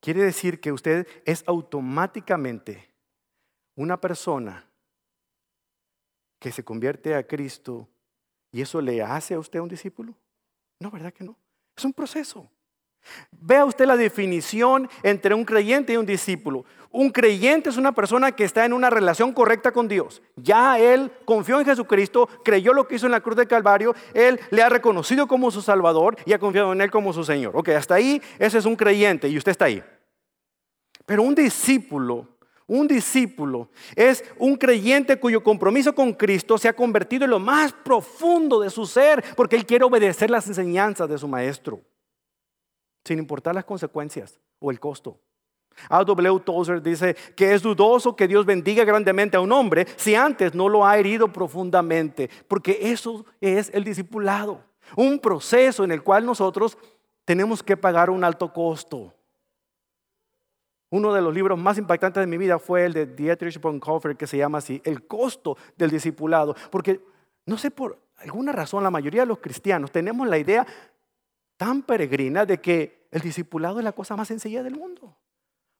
quiere 0.00 0.22
decir 0.22 0.60
que 0.60 0.72
usted 0.72 1.06
es 1.24 1.44
automáticamente 1.46 2.88
una 3.74 4.00
persona 4.00 4.68
que 6.38 6.52
se 6.52 6.64
convierte 6.64 7.14
a 7.14 7.26
Cristo 7.26 7.88
y 8.50 8.62
eso 8.62 8.80
le 8.80 9.02
hace 9.02 9.34
a 9.34 9.38
usted 9.38 9.60
un 9.60 9.68
discípulo. 9.68 10.14
No, 10.80 10.90
¿verdad 10.90 11.12
que 11.12 11.24
no? 11.24 11.36
Es 11.76 11.84
un 11.84 11.92
proceso. 11.92 12.50
Vea 13.40 13.64
usted 13.64 13.86
la 13.86 13.96
definición 13.96 14.88
entre 15.02 15.34
un 15.34 15.44
creyente 15.44 15.92
y 15.92 15.96
un 15.96 16.06
discípulo. 16.06 16.64
Un 16.90 17.10
creyente 17.10 17.68
es 17.68 17.76
una 17.76 17.92
persona 17.92 18.32
que 18.32 18.44
está 18.44 18.64
en 18.64 18.72
una 18.72 18.90
relación 18.90 19.32
correcta 19.32 19.72
con 19.72 19.88
Dios. 19.88 20.22
Ya 20.36 20.78
él 20.78 21.12
confió 21.24 21.60
en 21.60 21.66
Jesucristo, 21.66 22.28
creyó 22.44 22.72
lo 22.72 22.88
que 22.88 22.96
hizo 22.96 23.06
en 23.06 23.12
la 23.12 23.20
cruz 23.20 23.36
de 23.36 23.46
Calvario, 23.46 23.94
él 24.14 24.40
le 24.50 24.62
ha 24.62 24.68
reconocido 24.68 25.26
como 25.28 25.50
su 25.50 25.60
Salvador 25.60 26.16
y 26.24 26.32
ha 26.32 26.38
confiado 26.38 26.72
en 26.72 26.80
él 26.80 26.90
como 26.90 27.12
su 27.12 27.24
Señor. 27.24 27.56
Ok, 27.56 27.68
hasta 27.70 27.94
ahí 27.94 28.22
ese 28.38 28.58
es 28.58 28.64
un 28.64 28.74
creyente 28.74 29.28
y 29.28 29.36
usted 29.36 29.52
está 29.52 29.66
ahí. 29.66 29.82
Pero 31.04 31.22
un 31.22 31.34
discípulo, 31.34 32.26
un 32.66 32.88
discípulo 32.88 33.68
es 33.94 34.24
un 34.38 34.56
creyente 34.56 35.18
cuyo 35.18 35.42
compromiso 35.42 35.94
con 35.94 36.12
Cristo 36.14 36.58
se 36.58 36.68
ha 36.68 36.72
convertido 36.72 37.24
en 37.24 37.30
lo 37.30 37.38
más 37.38 37.72
profundo 37.72 38.60
de 38.60 38.70
su 38.70 38.86
ser 38.86 39.22
porque 39.36 39.56
él 39.56 39.66
quiere 39.66 39.84
obedecer 39.84 40.30
las 40.30 40.46
enseñanzas 40.48 41.08
de 41.08 41.18
su 41.18 41.28
maestro 41.28 41.80
sin 43.08 43.18
importar 43.18 43.54
las 43.54 43.64
consecuencias 43.64 44.38
o 44.60 44.70
el 44.70 44.78
costo. 44.78 45.18
A.W. 45.88 46.40
Tozer 46.40 46.82
dice 46.82 47.14
que 47.36 47.54
es 47.54 47.62
dudoso 47.62 48.14
que 48.14 48.28
Dios 48.28 48.44
bendiga 48.44 48.84
grandemente 48.84 49.36
a 49.36 49.40
un 49.40 49.52
hombre 49.52 49.86
si 49.96 50.14
antes 50.14 50.54
no 50.54 50.68
lo 50.68 50.84
ha 50.84 50.98
herido 50.98 51.32
profundamente, 51.32 52.28
porque 52.46 52.78
eso 52.80 53.24
es 53.40 53.70
el 53.72 53.84
discipulado, 53.84 54.60
un 54.96 55.18
proceso 55.18 55.84
en 55.84 55.92
el 55.92 56.02
cual 56.02 56.26
nosotros 56.26 56.76
tenemos 57.24 57.62
que 57.62 57.76
pagar 57.76 58.10
un 58.10 58.24
alto 58.24 58.52
costo. 58.52 59.14
Uno 60.90 61.12
de 61.12 61.20
los 61.20 61.34
libros 61.34 61.58
más 61.58 61.78
impactantes 61.78 62.20
de 62.20 62.26
mi 62.26 62.38
vida 62.38 62.58
fue 62.58 62.86
el 62.86 62.92
de 62.92 63.06
Dietrich 63.06 63.60
Bonhoeffer, 63.60 64.16
que 64.16 64.26
se 64.26 64.38
llama 64.38 64.58
así, 64.58 64.80
El 64.84 65.06
costo 65.06 65.56
del 65.76 65.90
discipulado, 65.90 66.56
porque 66.70 67.00
no 67.46 67.58
sé 67.58 67.70
por 67.70 67.98
alguna 68.16 68.52
razón 68.52 68.82
la 68.82 68.90
mayoría 68.90 69.22
de 69.22 69.26
los 69.26 69.38
cristianos 69.38 69.92
tenemos 69.92 70.26
la 70.26 70.38
idea 70.38 70.66
tan 71.56 71.82
peregrina 71.82 72.46
de 72.46 72.58
que 72.58 72.97
el 73.10 73.20
discipulado 73.20 73.78
es 73.78 73.84
la 73.84 73.92
cosa 73.92 74.16
más 74.16 74.28
sencilla 74.28 74.62
del 74.62 74.76
mundo. 74.76 75.16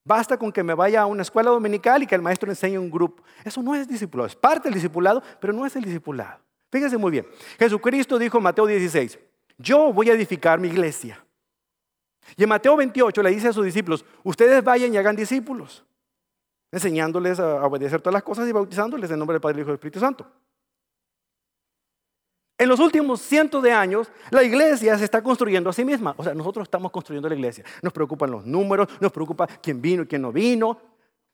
Basta 0.04 0.38
con 0.38 0.50
que 0.50 0.62
me 0.62 0.74
vaya 0.74 1.02
a 1.02 1.06
una 1.06 1.22
escuela 1.22 1.50
dominical 1.50 2.02
y 2.02 2.06
que 2.06 2.14
el 2.14 2.22
maestro 2.22 2.50
enseñe 2.50 2.78
un 2.78 2.90
grupo. 2.90 3.22
Eso 3.44 3.62
no 3.62 3.74
es 3.74 3.86
discipulado, 3.86 4.26
es 4.26 4.36
parte 4.36 4.68
del 4.68 4.74
discipulado, 4.74 5.22
pero 5.40 5.52
no 5.52 5.66
es 5.66 5.76
el 5.76 5.84
discipulado. 5.84 6.40
Fíjense 6.70 6.96
muy 6.96 7.10
bien. 7.10 7.26
Jesucristo 7.58 8.18
dijo 8.18 8.38
en 8.38 8.44
Mateo 8.44 8.66
16, 8.66 9.18
yo 9.58 9.92
voy 9.92 10.10
a 10.10 10.14
edificar 10.14 10.58
mi 10.58 10.68
iglesia. 10.68 11.22
Y 12.36 12.42
en 12.42 12.48
Mateo 12.48 12.76
28 12.76 13.22
le 13.22 13.30
dice 13.30 13.48
a 13.48 13.52
sus 13.52 13.64
discípulos, 13.64 14.04
ustedes 14.22 14.62
vayan 14.62 14.92
y 14.92 14.96
hagan 14.96 15.16
discípulos, 15.16 15.84
enseñándoles 16.70 17.40
a 17.40 17.64
obedecer 17.64 18.00
todas 18.00 18.14
las 18.14 18.22
cosas 18.22 18.48
y 18.48 18.52
bautizándoles 18.52 19.10
en 19.10 19.18
nombre 19.18 19.34
del 19.34 19.40
Padre, 19.40 19.58
y 19.58 19.60
Hijo 19.60 19.68
y 19.68 19.72
del 19.72 19.76
Espíritu 19.76 20.00
Santo. 20.00 20.26
En 22.60 22.68
los 22.68 22.80
últimos 22.80 23.20
cientos 23.20 23.62
de 23.62 23.70
años, 23.70 24.10
la 24.30 24.42
iglesia 24.42 24.98
se 24.98 25.04
está 25.04 25.22
construyendo 25.22 25.70
a 25.70 25.72
sí 25.72 25.84
misma. 25.84 26.14
O 26.16 26.24
sea, 26.24 26.34
nosotros 26.34 26.64
estamos 26.64 26.90
construyendo 26.90 27.28
la 27.28 27.36
iglesia. 27.36 27.64
Nos 27.82 27.92
preocupan 27.92 28.32
los 28.32 28.44
números, 28.44 28.88
nos 29.00 29.12
preocupa 29.12 29.46
quién 29.46 29.80
vino 29.80 30.02
y 30.02 30.06
quién 30.06 30.22
no 30.22 30.32
vino. 30.32 30.76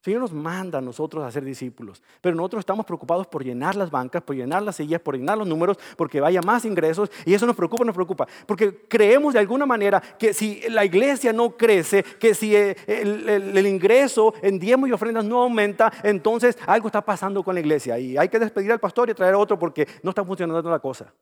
Señor 0.05 0.21
nos 0.21 0.35
manda 0.35 0.81
a 0.81 0.83
nosotros 0.83 1.25
a 1.25 1.31
ser 1.31 1.47
discípulos, 1.47 2.03
pero 2.21 2.37
nosotros 2.37 2.61
estamos 2.61 2.85
preocupados 2.85 3.27
por 3.27 3.43
llenar 3.43 3.75
las 3.75 3.91
bancas, 3.91 4.23
por 4.23 4.37
llenar 4.37 4.63
las 4.63 4.77
sillas, 4.77 5.01
por 5.01 5.17
llenar 5.17 5.39
los 5.39 5.49
números, 5.49 5.79
porque 5.97 6.21
vaya 6.21 6.43
más 6.43 6.67
ingresos, 6.67 7.11
y 7.25 7.33
eso 7.33 7.47
nos 7.47 7.57
preocupa, 7.57 7.87
nos 7.87 7.95
preocupa, 7.95 8.29
porque 8.47 8.87
creemos 8.87 9.33
de 9.33 9.41
alguna 9.41 9.65
manera 9.65 10.03
que 10.19 10.35
si 10.35 10.61
la 10.69 10.85
iglesia 10.85 11.33
no 11.33 11.57
crece, 11.57 12.03
que 12.03 12.35
si 12.35 12.55
eh, 12.55 12.77
el, 12.87 13.67
ingreso 13.67 14.35
en 14.43 14.59
diezmos 14.59 14.91
y 14.91 14.93
ofrendas 14.93 15.25
no 15.25 15.41
aumenta, 15.41 15.91
entonces 16.03 16.59
algo 16.67 16.89
está 16.89 17.03
pasando 17.03 17.43
con 17.43 17.55
la 17.55 17.61
iglesia, 17.61 17.99
y 17.99 18.19
hay 18.19 18.29
que 18.29 18.39
despedir 18.39 18.73
al 18.73 18.81
pastor 18.81 19.09
y 19.09 19.15
traer 19.15 19.35
otro 19.35 19.59
porque 19.59 19.89
no 20.03 20.11
está 20.11 20.23
funcionando 20.23 20.69
la 20.69 20.81
cosa. 20.81 21.15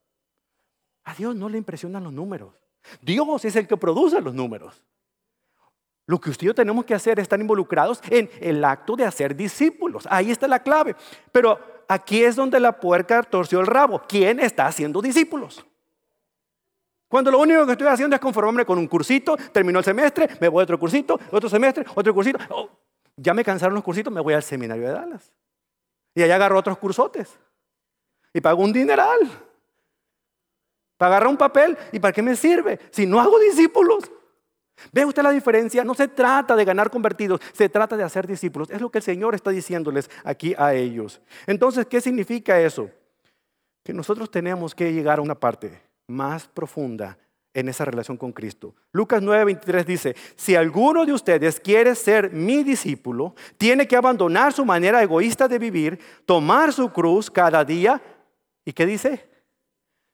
A 1.05 1.15
Dios 1.15 1.33
no 1.37 1.47
le 1.47 1.57
impresionan 1.57 2.03
los 2.03 2.11
números. 2.11 2.53
Dios 3.01 3.45
es 3.45 3.55
el 3.55 3.65
que 3.65 3.77
produce 3.77 4.19
los 4.19 4.33
números. 4.33 4.83
Lo 6.05 6.19
que 6.19 6.29
usted 6.29 6.47
y 6.47 6.53
tenemos 6.53 6.83
que 6.85 6.93
hacer 6.93 7.19
es 7.19 7.23
estar 7.23 7.39
involucrados 7.39 8.01
en 8.09 8.29
el 8.41 8.63
acto 8.65 8.95
de 8.95 9.05
hacer 9.05 9.35
discípulos. 9.35 10.05
Ahí 10.09 10.31
está 10.31 10.47
la 10.47 10.59
clave. 10.59 10.95
Pero 11.31 11.59
aquí 11.87 12.23
es 12.23 12.35
donde 12.35 12.59
la 12.59 12.79
puerca 12.79 13.23
torció 13.23 13.61
el 13.61 13.67
rabo. 13.67 14.01
¿Quién 14.07 14.39
está 14.39 14.65
haciendo 14.65 15.01
discípulos? 15.01 15.65
Cuando 17.07 17.31
lo 17.31 17.39
único 17.39 17.65
que 17.65 17.73
estoy 17.73 17.87
haciendo 17.87 18.15
es 18.15 18.19
conformarme 18.19 18.65
con 18.65 18.77
un 18.79 18.87
cursito, 18.87 19.37
terminó 19.51 19.79
el 19.79 19.85
semestre, 19.85 20.27
me 20.41 20.47
voy 20.47 20.61
a 20.61 20.63
otro 20.63 20.79
cursito, 20.79 21.19
otro 21.31 21.47
semestre, 21.47 21.85
otro 21.93 22.13
cursito. 22.13 22.39
Oh, 22.49 22.69
ya 23.15 23.33
me 23.33 23.43
cansaron 23.43 23.75
los 23.75 23.83
cursitos, 23.83 24.11
me 24.11 24.19
voy 24.19 24.33
al 24.33 24.41
seminario 24.41 24.87
de 24.87 24.93
Dallas. 24.93 25.31
Y 26.15 26.23
allá 26.23 26.35
agarro 26.35 26.57
otros 26.57 26.77
cursotes. 26.79 27.37
Y 28.33 28.41
pago 28.41 28.63
un 28.63 28.73
dineral. 28.73 29.19
Para 30.97 31.11
agarrar 31.11 31.29
un 31.29 31.37
papel, 31.37 31.77
¿y 31.91 31.99
para 31.99 32.11
qué 32.11 32.21
me 32.21 32.35
sirve? 32.35 32.79
Si 32.91 33.05
no 33.05 33.21
hago 33.21 33.37
discípulos. 33.39 34.09
¿Ve 34.91 35.05
usted 35.05 35.23
la 35.23 35.31
diferencia? 35.31 35.83
No 35.83 35.93
se 35.93 36.07
trata 36.07 36.55
de 36.55 36.65
ganar 36.65 36.89
convertidos, 36.89 37.39
se 37.53 37.69
trata 37.69 37.95
de 37.95 38.03
hacer 38.03 38.27
discípulos. 38.27 38.69
Es 38.69 38.81
lo 38.81 38.89
que 38.89 38.99
el 38.99 39.03
Señor 39.03 39.35
está 39.35 39.51
diciéndoles 39.51 40.09
aquí 40.23 40.55
a 40.57 40.73
ellos. 40.73 41.21
Entonces, 41.47 41.85
¿qué 41.85 42.01
significa 42.01 42.59
eso? 42.59 42.89
Que 43.83 43.93
nosotros 43.93 44.29
tenemos 44.31 44.73
que 44.73 44.93
llegar 44.93 45.19
a 45.19 45.21
una 45.21 45.35
parte 45.35 45.81
más 46.07 46.47
profunda 46.47 47.17
en 47.53 47.69
esa 47.69 47.85
relación 47.85 48.17
con 48.17 48.31
Cristo. 48.31 48.75
Lucas 48.91 49.21
9:23 49.21 49.85
dice, 49.85 50.15
si 50.35 50.55
alguno 50.55 51.05
de 51.05 51.13
ustedes 51.13 51.59
quiere 51.59 51.95
ser 51.95 52.31
mi 52.31 52.63
discípulo, 52.63 53.35
tiene 53.57 53.87
que 53.87 53.95
abandonar 53.95 54.53
su 54.53 54.65
manera 54.65 55.03
egoísta 55.03 55.47
de 55.47 55.59
vivir, 55.59 55.99
tomar 56.25 56.73
su 56.73 56.91
cruz 56.91 57.29
cada 57.29 57.63
día 57.63 58.01
y 58.65 58.73
¿qué 58.73 58.85
dice? 58.85 59.29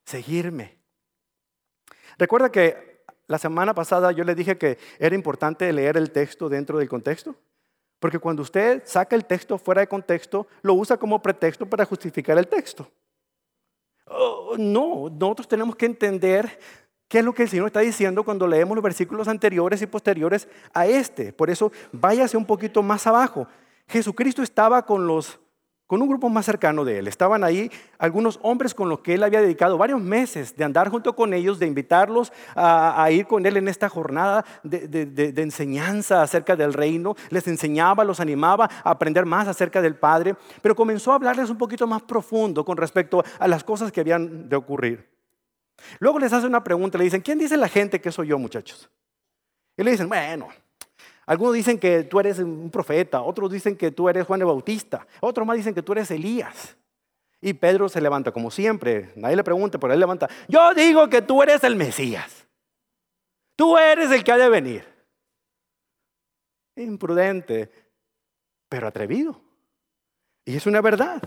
Seguirme. 0.05 0.77
Recuerda 2.17 2.51
que 2.51 2.88
la 3.29 3.37
semana 3.37 3.75
pasada 3.75 4.11
yo 4.11 4.23
le 4.23 4.33
dije 4.33 4.57
que 4.57 4.79
era 4.97 5.13
importante 5.13 5.71
leer 5.71 5.97
el 5.97 6.09
texto 6.09 6.49
dentro 6.49 6.79
del 6.79 6.89
contexto. 6.89 7.35
Porque 7.99 8.17
cuando 8.17 8.41
usted 8.41 8.81
saca 8.85 9.15
el 9.15 9.25
texto 9.25 9.59
fuera 9.59 9.81
de 9.81 9.87
contexto, 9.87 10.47
lo 10.63 10.73
usa 10.73 10.97
como 10.97 11.21
pretexto 11.21 11.67
para 11.67 11.85
justificar 11.85 12.39
el 12.39 12.47
texto. 12.47 12.89
Oh, 14.07 14.55
no, 14.57 15.09
nosotros 15.11 15.47
tenemos 15.47 15.75
que 15.75 15.85
entender 15.85 16.57
qué 17.07 17.19
es 17.19 17.25
lo 17.25 17.31
que 17.31 17.43
el 17.43 17.49
Señor 17.49 17.67
está 17.67 17.81
diciendo 17.81 18.23
cuando 18.23 18.47
leemos 18.47 18.75
los 18.75 18.83
versículos 18.83 19.27
anteriores 19.27 19.79
y 19.83 19.85
posteriores 19.85 20.47
a 20.73 20.87
este. 20.87 21.31
Por 21.31 21.51
eso 21.51 21.71
váyase 21.91 22.35
un 22.35 22.47
poquito 22.47 22.81
más 22.81 23.05
abajo. 23.05 23.47
Jesucristo 23.87 24.41
estaba 24.41 24.83
con 24.87 25.05
los 25.05 25.39
con 25.89 26.03
un 26.03 26.07
grupo 26.07 26.29
más 26.29 26.45
cercano 26.45 26.85
de 26.85 26.99
él. 26.99 27.07
Estaban 27.07 27.43
ahí 27.43 27.71
algunos 27.97 28.39
hombres 28.43 28.75
con 28.75 28.89
los 28.89 28.99
que 28.99 29.15
él 29.15 29.23
había 29.23 29.41
dedicado 29.41 29.75
varios 29.75 29.99
meses 29.99 30.55
de 30.55 30.63
andar 30.63 30.87
junto 30.89 31.15
con 31.15 31.33
ellos, 31.33 31.57
de 31.57 31.65
invitarlos 31.65 32.31
a, 32.55 33.09
ir 33.09 33.25
con 33.25 33.43
él 33.47 33.57
en 33.57 33.67
esta 33.67 33.89
jornada 33.89 34.45
de, 34.61 35.33
enseñanza 35.37 36.21
acerca 36.21 36.55
del 36.55 36.73
reino. 36.73 37.15
Les 37.31 37.47
enseñaba, 37.47 38.03
los 38.03 38.19
animaba 38.19 38.69
a 38.83 38.91
aprender 38.91 39.25
más 39.25 39.47
acerca 39.47 39.81
del 39.81 39.95
Padre, 39.95 40.35
pero 40.61 40.75
comenzó 40.75 41.11
a 41.11 41.15
hablarles 41.15 41.49
un 41.49 41.57
poquito 41.57 41.87
más 41.87 42.03
profundo 42.03 42.63
con 42.63 42.77
respecto 42.77 43.23
a 43.39 43.47
las 43.47 43.63
cosas 43.63 43.91
que 43.91 44.01
habían 44.01 44.47
de 44.47 44.55
ocurrir. 44.55 45.09
Luego 45.97 46.19
les 46.19 46.31
hace 46.31 46.45
una 46.45 46.63
pregunta, 46.63 46.99
le 46.99 47.05
dicen, 47.05 47.21
¿quién 47.21 47.39
dice 47.39 47.57
la 47.57 47.67
gente 47.67 47.99
que 47.99 48.11
soy 48.11 48.27
yo, 48.27 48.37
muchachos? 48.37 48.91
Y 49.75 49.81
le 49.81 49.89
dicen, 49.89 50.07
bueno, 50.07 50.49
algunos 51.29 51.53
dicen 51.53 51.77
que 51.77 52.05
tú 52.05 52.19
eres 52.19 52.39
un 52.39 52.71
profeta, 52.71 53.21
otros 53.21 53.51
dicen 53.51 53.77
que 53.77 53.91
tú 53.91 54.09
eres 54.09 54.25
Juan 54.25 54.41
el 54.41 54.47
Bautista, 54.47 55.05
otros 55.19 55.45
más 55.45 55.57
dicen 55.57 55.75
que 55.75 55.83
tú 55.83 55.91
eres 55.91 56.09
Elías. 56.09 56.75
Y 57.39 57.53
Pedro 57.53 57.87
se 57.87 58.01
levanta 58.01 58.31
como 58.31 58.49
siempre, 58.49 59.13
nadie 59.15 59.35
le 59.35 59.43
pregunta, 59.43 59.77
pero 59.77 59.93
él 59.93 59.99
levanta, 59.99 60.27
yo 60.47 60.73
digo 60.73 61.07
que 61.07 61.21
tú 61.21 61.43
eres 61.43 61.63
el 61.63 61.75
Mesías. 61.75 62.47
Tú 63.55 63.77
eres 63.77 64.09
el 64.09 64.23
que 64.23 64.31
ha 64.31 64.37
de 64.39 64.49
venir. 64.49 64.87
Imprudente, 66.75 67.71
pero 68.67 68.87
atrevido. 68.87 69.39
Y 70.45 70.55
es 70.57 70.65
una 70.65 70.81
verdad. 70.81 71.21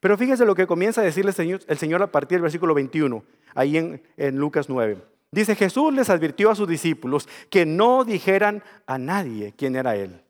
Pero 0.00 0.16
fíjese 0.16 0.44
lo 0.44 0.54
que 0.54 0.66
comienza 0.66 1.00
a 1.00 1.04
decirle 1.04 1.30
el 1.30 1.34
Señor, 1.34 1.60
el 1.66 1.78
Señor 1.78 2.02
a 2.02 2.06
partir 2.08 2.36
del 2.36 2.42
versículo 2.42 2.74
21, 2.74 3.24
ahí 3.54 3.76
en, 3.76 4.02
en 4.16 4.36
Lucas 4.36 4.68
9. 4.68 4.98
Dice, 5.30 5.56
Jesús 5.56 5.92
les 5.92 6.10
advirtió 6.10 6.50
a 6.50 6.54
sus 6.54 6.68
discípulos 6.68 7.28
que 7.50 7.66
no 7.66 8.04
dijeran 8.04 8.62
a 8.86 8.98
nadie 8.98 9.52
quién 9.56 9.74
era 9.74 9.96
Él. 9.96 10.22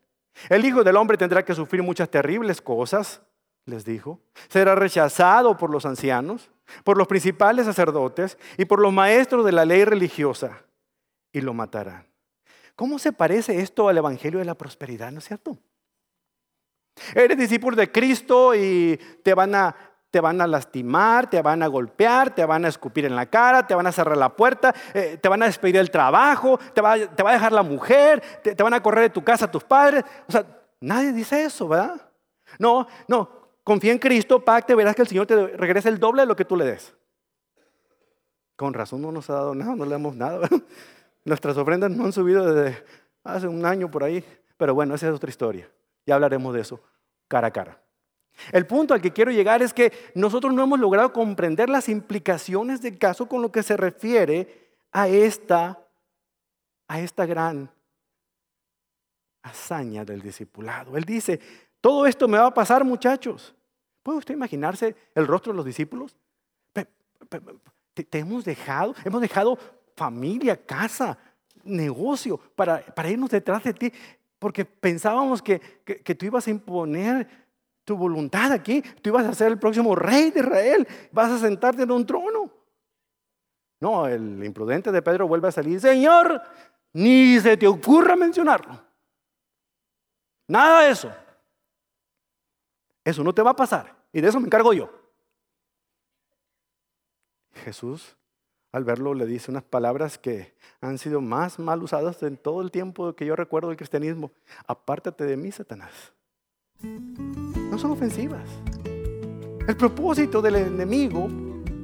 El 0.49 0.65
Hijo 0.65 0.83
del 0.83 0.97
Hombre 0.97 1.17
tendrá 1.17 1.45
que 1.45 1.53
sufrir 1.53 1.83
muchas 1.83 2.09
terribles 2.09 2.61
cosas, 2.61 3.21
les 3.65 3.85
dijo. 3.85 4.19
Será 4.47 4.75
rechazado 4.75 5.57
por 5.57 5.69
los 5.69 5.85
ancianos, 5.85 6.49
por 6.83 6.97
los 6.97 7.07
principales 7.07 7.65
sacerdotes 7.65 8.37
y 8.57 8.65
por 8.65 8.79
los 8.79 8.91
maestros 8.91 9.45
de 9.45 9.51
la 9.51 9.65
ley 9.65 9.85
religiosa, 9.85 10.63
y 11.31 11.41
lo 11.41 11.53
matarán. 11.53 12.07
¿Cómo 12.75 12.99
se 12.99 13.13
parece 13.13 13.61
esto 13.61 13.87
al 13.87 13.97
Evangelio 13.97 14.39
de 14.39 14.45
la 14.45 14.55
Prosperidad, 14.55 15.11
no 15.11 15.19
es 15.19 15.25
cierto? 15.25 15.57
Eres 17.13 17.37
discípulo 17.37 17.75
de 17.75 17.91
Cristo 17.91 18.55
y 18.55 18.99
te 19.23 19.33
van 19.33 19.55
a 19.55 19.75
te 20.15 20.21
van 20.21 20.39
a 20.39 20.47
lastimar, 20.47 21.29
te 21.29 21.41
van 21.41 21.61
a 21.61 21.67
golpear, 21.67 22.33
te 22.33 22.45
van 22.45 22.63
a 22.63 22.69
escupir 22.69 23.03
en 23.03 23.17
la 23.17 23.25
cara, 23.25 23.67
te 23.67 23.75
van 23.75 23.85
a 23.85 23.91
cerrar 23.91 24.15
la 24.15 24.33
puerta, 24.33 24.73
eh, 24.93 25.17
te 25.21 25.27
van 25.27 25.43
a 25.43 25.45
despedir 25.45 25.75
del 25.75 25.91
trabajo, 25.91 26.57
te 26.73 26.79
va, 26.79 26.97
te 26.97 27.21
va 27.21 27.31
a 27.31 27.33
dejar 27.33 27.51
la 27.51 27.63
mujer, 27.63 28.23
te, 28.41 28.63
van 28.63 28.73
a 28.73 28.81
correr 28.81 29.01
de 29.01 29.09
tu 29.09 29.25
casa 29.25 29.51
tus 29.51 29.65
padres. 29.65 30.05
O 30.25 30.31
sea, 30.31 30.45
nadie 30.79 31.11
dice 31.11 31.43
eso, 31.43 31.67
¿verdad? 31.67 31.99
No, 32.57 32.87
no, 33.09 33.29
confía 33.61 33.91
en 33.91 33.99
Cristo, 33.99 34.39
pacte, 34.39 34.73
verás 34.73 34.95
que 34.95 35.01
el 35.01 35.09
Señor 35.09 35.27
te 35.27 35.47
regresa 35.47 35.89
el 35.89 35.99
doble 35.99 36.21
de 36.21 36.27
lo 36.27 36.35
que 36.37 36.45
tú 36.45 36.55
le 36.55 36.63
des. 36.63 36.95
Con 38.55 38.73
razón 38.73 39.01
no 39.01 39.11
nos 39.11 39.29
ha 39.29 39.33
dado 39.33 39.53
nada, 39.53 39.75
no 39.75 39.83
le 39.83 39.91
damos 39.91 40.15
nada. 40.15 40.47
Nuestras 41.25 41.57
ofrendas 41.57 41.91
no 41.91 42.05
han 42.05 42.13
subido 42.13 42.53
desde 42.53 42.81
hace 43.21 43.49
un 43.49 43.65
año 43.65 43.91
por 43.91 44.05
ahí. 44.05 44.23
Pero 44.55 44.73
bueno, 44.73 44.95
esa 44.95 45.09
es 45.09 45.13
otra 45.13 45.29
historia. 45.29 45.69
Ya 46.05 46.15
hablaremos 46.15 46.53
de 46.53 46.61
eso 46.61 46.81
cara 47.27 47.47
a 47.47 47.51
cara. 47.51 47.81
El 48.51 48.67
punto 48.67 48.93
al 48.93 49.01
que 49.01 49.13
quiero 49.13 49.31
llegar 49.31 49.61
es 49.61 49.73
que 49.73 49.91
nosotros 50.13 50.53
no 50.53 50.63
hemos 50.63 50.79
logrado 50.79 51.13
comprender 51.13 51.69
las 51.69 51.87
implicaciones 51.89 52.81
del 52.81 52.97
caso 52.97 53.27
con 53.27 53.41
lo 53.41 53.51
que 53.51 53.63
se 53.63 53.77
refiere 53.77 54.75
a 54.91 55.07
esta, 55.07 55.79
a 56.87 56.99
esta 56.99 57.25
gran 57.25 57.69
hazaña 59.41 60.03
del 60.03 60.21
discipulado. 60.21 60.97
Él 60.97 61.05
dice, 61.05 61.39
todo 61.79 62.05
esto 62.07 62.27
me 62.27 62.37
va 62.37 62.47
a 62.47 62.53
pasar 62.53 62.83
muchachos. 62.83 63.55
¿Puede 64.03 64.19
usted 64.19 64.33
imaginarse 64.33 64.95
el 65.15 65.27
rostro 65.27 65.53
de 65.53 65.57
los 65.57 65.65
discípulos? 65.65 66.15
Te, 66.73 68.19
hemos 68.19 68.43
dejado, 68.43 68.93
hemos 69.05 69.21
dejado 69.21 69.57
familia, 69.95 70.63
casa, 70.65 71.17
negocio 71.63 72.37
para, 72.55 72.83
irnos 73.09 73.29
detrás 73.29 73.63
de 73.63 73.73
ti, 73.73 73.93
porque 74.39 74.65
pensábamos 74.65 75.41
que, 75.41 75.59
que 75.59 76.15
tú 76.15 76.25
ibas 76.25 76.47
a 76.47 76.51
imponer 76.51 77.27
tu 77.85 77.95
voluntad 77.95 78.51
aquí. 78.51 78.81
Tú 78.81 79.11
ibas 79.11 79.25
a 79.25 79.33
ser 79.33 79.47
el 79.47 79.59
próximo 79.59 79.95
rey 79.95 80.31
de 80.31 80.41
Israel. 80.41 80.87
Vas 81.11 81.31
a 81.31 81.39
sentarte 81.39 81.83
en 81.83 81.91
un 81.91 82.05
trono. 82.05 82.51
No, 83.79 84.07
el 84.07 84.43
imprudente 84.43 84.91
de 84.91 85.01
Pedro 85.01 85.27
vuelve 85.27 85.47
a 85.47 85.51
salir. 85.51 85.79
Señor, 85.79 86.41
ni 86.93 87.39
se 87.39 87.55
te 87.55 87.67
ocurra 87.67 88.15
mencionarlo. 88.15 88.81
Nada 90.47 90.81
de 90.81 90.91
eso. 90.91 91.13
Eso 93.03 93.23
no 93.23 93.33
te 93.33 93.41
va 93.41 93.51
a 93.51 93.55
pasar. 93.55 93.95
Y 94.11 94.21
de 94.21 94.29
eso 94.29 94.39
me 94.39 94.47
encargo 94.47 94.73
yo. 94.73 94.89
Jesús, 97.53 98.17
al 98.75 98.83
verlo, 98.83 99.13
le 99.13 99.25
dice 99.25 99.51
unas 99.51 99.63
palabras 99.63 100.17
que 100.17 100.53
han 100.81 100.97
sido 100.97 101.21
más 101.21 101.59
mal 101.59 101.81
usadas 101.81 102.21
en 102.23 102.35
todo 102.35 102.61
el 102.61 102.71
tiempo 102.71 103.15
que 103.15 103.25
yo 103.25 103.35
recuerdo 103.35 103.69
del 103.69 103.77
cristianismo. 103.77 104.31
Apártate 104.67 105.23
de 105.23 105.37
mí, 105.37 105.51
Satanás 105.51 106.11
no 106.83 107.77
son 107.77 107.91
ofensivas. 107.91 108.47
El 109.65 109.77
propósito 109.77 110.41
del 110.41 110.57
enemigo 110.57 111.27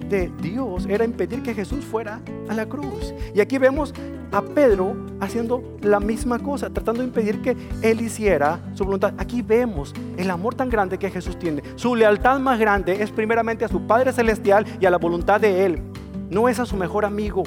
de 0.09 0.29
Dios 0.41 0.85
era 0.87 1.05
impedir 1.05 1.41
que 1.41 1.53
Jesús 1.53 1.85
fuera 1.85 2.21
a 2.49 2.53
la 2.53 2.65
cruz. 2.67 3.13
Y 3.33 3.39
aquí 3.39 3.57
vemos 3.57 3.93
a 4.33 4.41
Pedro 4.41 4.95
haciendo 5.21 5.77
la 5.81 6.01
misma 6.01 6.39
cosa, 6.39 6.69
tratando 6.69 7.01
de 7.01 7.07
impedir 7.07 7.41
que 7.41 7.55
él 7.81 8.01
hiciera 8.01 8.59
su 8.73 8.83
voluntad. 8.83 9.13
Aquí 9.17 9.41
vemos 9.41 9.93
el 10.17 10.29
amor 10.29 10.55
tan 10.55 10.69
grande 10.69 10.99
que 10.99 11.09
Jesús 11.09 11.39
tiene. 11.39 11.63
Su 11.75 11.95
lealtad 11.95 12.39
más 12.39 12.59
grande 12.59 13.01
es 13.01 13.11
primeramente 13.11 13.63
a 13.63 13.69
su 13.69 13.87
Padre 13.87 14.11
Celestial 14.11 14.65
y 14.79 14.85
a 14.85 14.91
la 14.91 14.97
voluntad 14.97 15.39
de 15.39 15.65
Él. 15.65 15.90
No 16.31 16.47
es 16.47 16.59
a 16.59 16.65
su 16.65 16.77
mejor 16.77 17.03
amigo. 17.03 17.43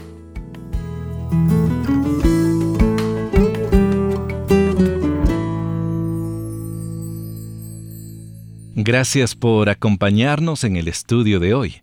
Gracias 8.75 9.35
por 9.35 9.71
acompañarnos 9.71 10.65
en 10.65 10.77
el 10.77 10.89
estudio 10.89 11.41
de 11.41 11.55
hoy. 11.55 11.77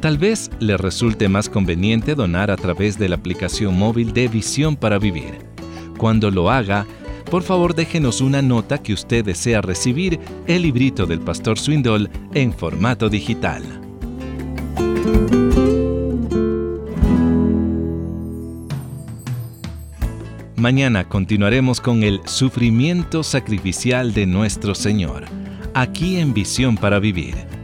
Tal 0.00 0.18
vez 0.18 0.50
le 0.60 0.76
resulte 0.76 1.28
más 1.28 1.48
conveniente 1.48 2.14
donar 2.14 2.50
a 2.50 2.56
través 2.56 2.98
de 2.98 3.08
la 3.08 3.16
aplicación 3.16 3.76
móvil 3.76 4.12
de 4.12 4.28
Visión 4.28 4.76
para 4.76 4.98
Vivir. 4.98 5.38
Cuando 5.96 6.30
lo 6.30 6.50
haga, 6.50 6.86
por 7.30 7.42
favor 7.42 7.74
déjenos 7.74 8.20
una 8.20 8.42
nota 8.42 8.78
que 8.78 8.92
usted 8.92 9.24
desea 9.24 9.60
recibir 9.60 10.20
el 10.46 10.62
librito 10.62 11.06
del 11.06 11.20
Pastor 11.20 11.58
Swindle 11.58 12.08
en 12.34 12.52
formato 12.52 13.08
digital. 13.08 13.62
Mañana 20.58 21.08
continuaremos 21.08 21.80
con 21.80 22.02
el 22.02 22.20
sufrimiento 22.24 23.22
sacrificial 23.22 24.12
de 24.12 24.26
nuestro 24.26 24.74
Señor, 24.74 25.26
aquí 25.72 26.16
en 26.16 26.34
Visión 26.34 26.76
para 26.76 26.98
Vivir. 26.98 27.57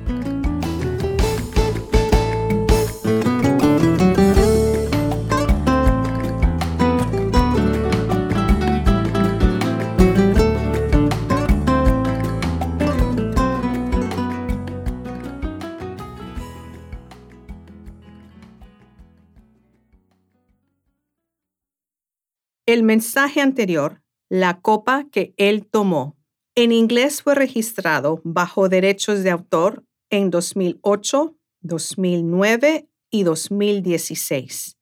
El 22.66 22.82
mensaje 22.82 23.42
anterior, 23.42 24.00
la 24.30 24.62
copa 24.62 25.04
que 25.12 25.34
él 25.36 25.66
tomó, 25.66 26.16
en 26.54 26.72
inglés 26.72 27.20
fue 27.20 27.34
registrado 27.34 28.22
bajo 28.24 28.70
derechos 28.70 29.22
de 29.22 29.28
autor 29.28 29.84
en 30.08 30.30
2008, 30.30 31.36
2009 31.60 32.88
y 33.10 33.22
2016. 33.22 34.78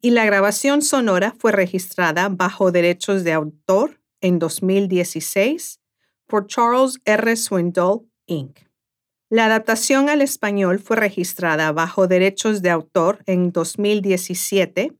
Y 0.00 0.10
la 0.12 0.24
grabación 0.24 0.80
sonora 0.80 1.34
fue 1.38 1.52
registrada 1.52 2.30
bajo 2.30 2.72
derechos 2.72 3.22
de 3.22 3.34
autor 3.34 4.00
en 4.22 4.38
2016 4.38 5.78
por 6.26 6.46
Charles 6.46 7.00
R. 7.04 7.36
Swindoll, 7.36 8.08
Inc. 8.24 8.60
La 9.28 9.44
adaptación 9.44 10.08
al 10.08 10.22
español 10.22 10.78
fue 10.78 10.96
registrada 10.96 11.70
bajo 11.72 12.08
derechos 12.08 12.62
de 12.62 12.70
autor 12.70 13.22
en 13.26 13.52
2017 13.52 14.99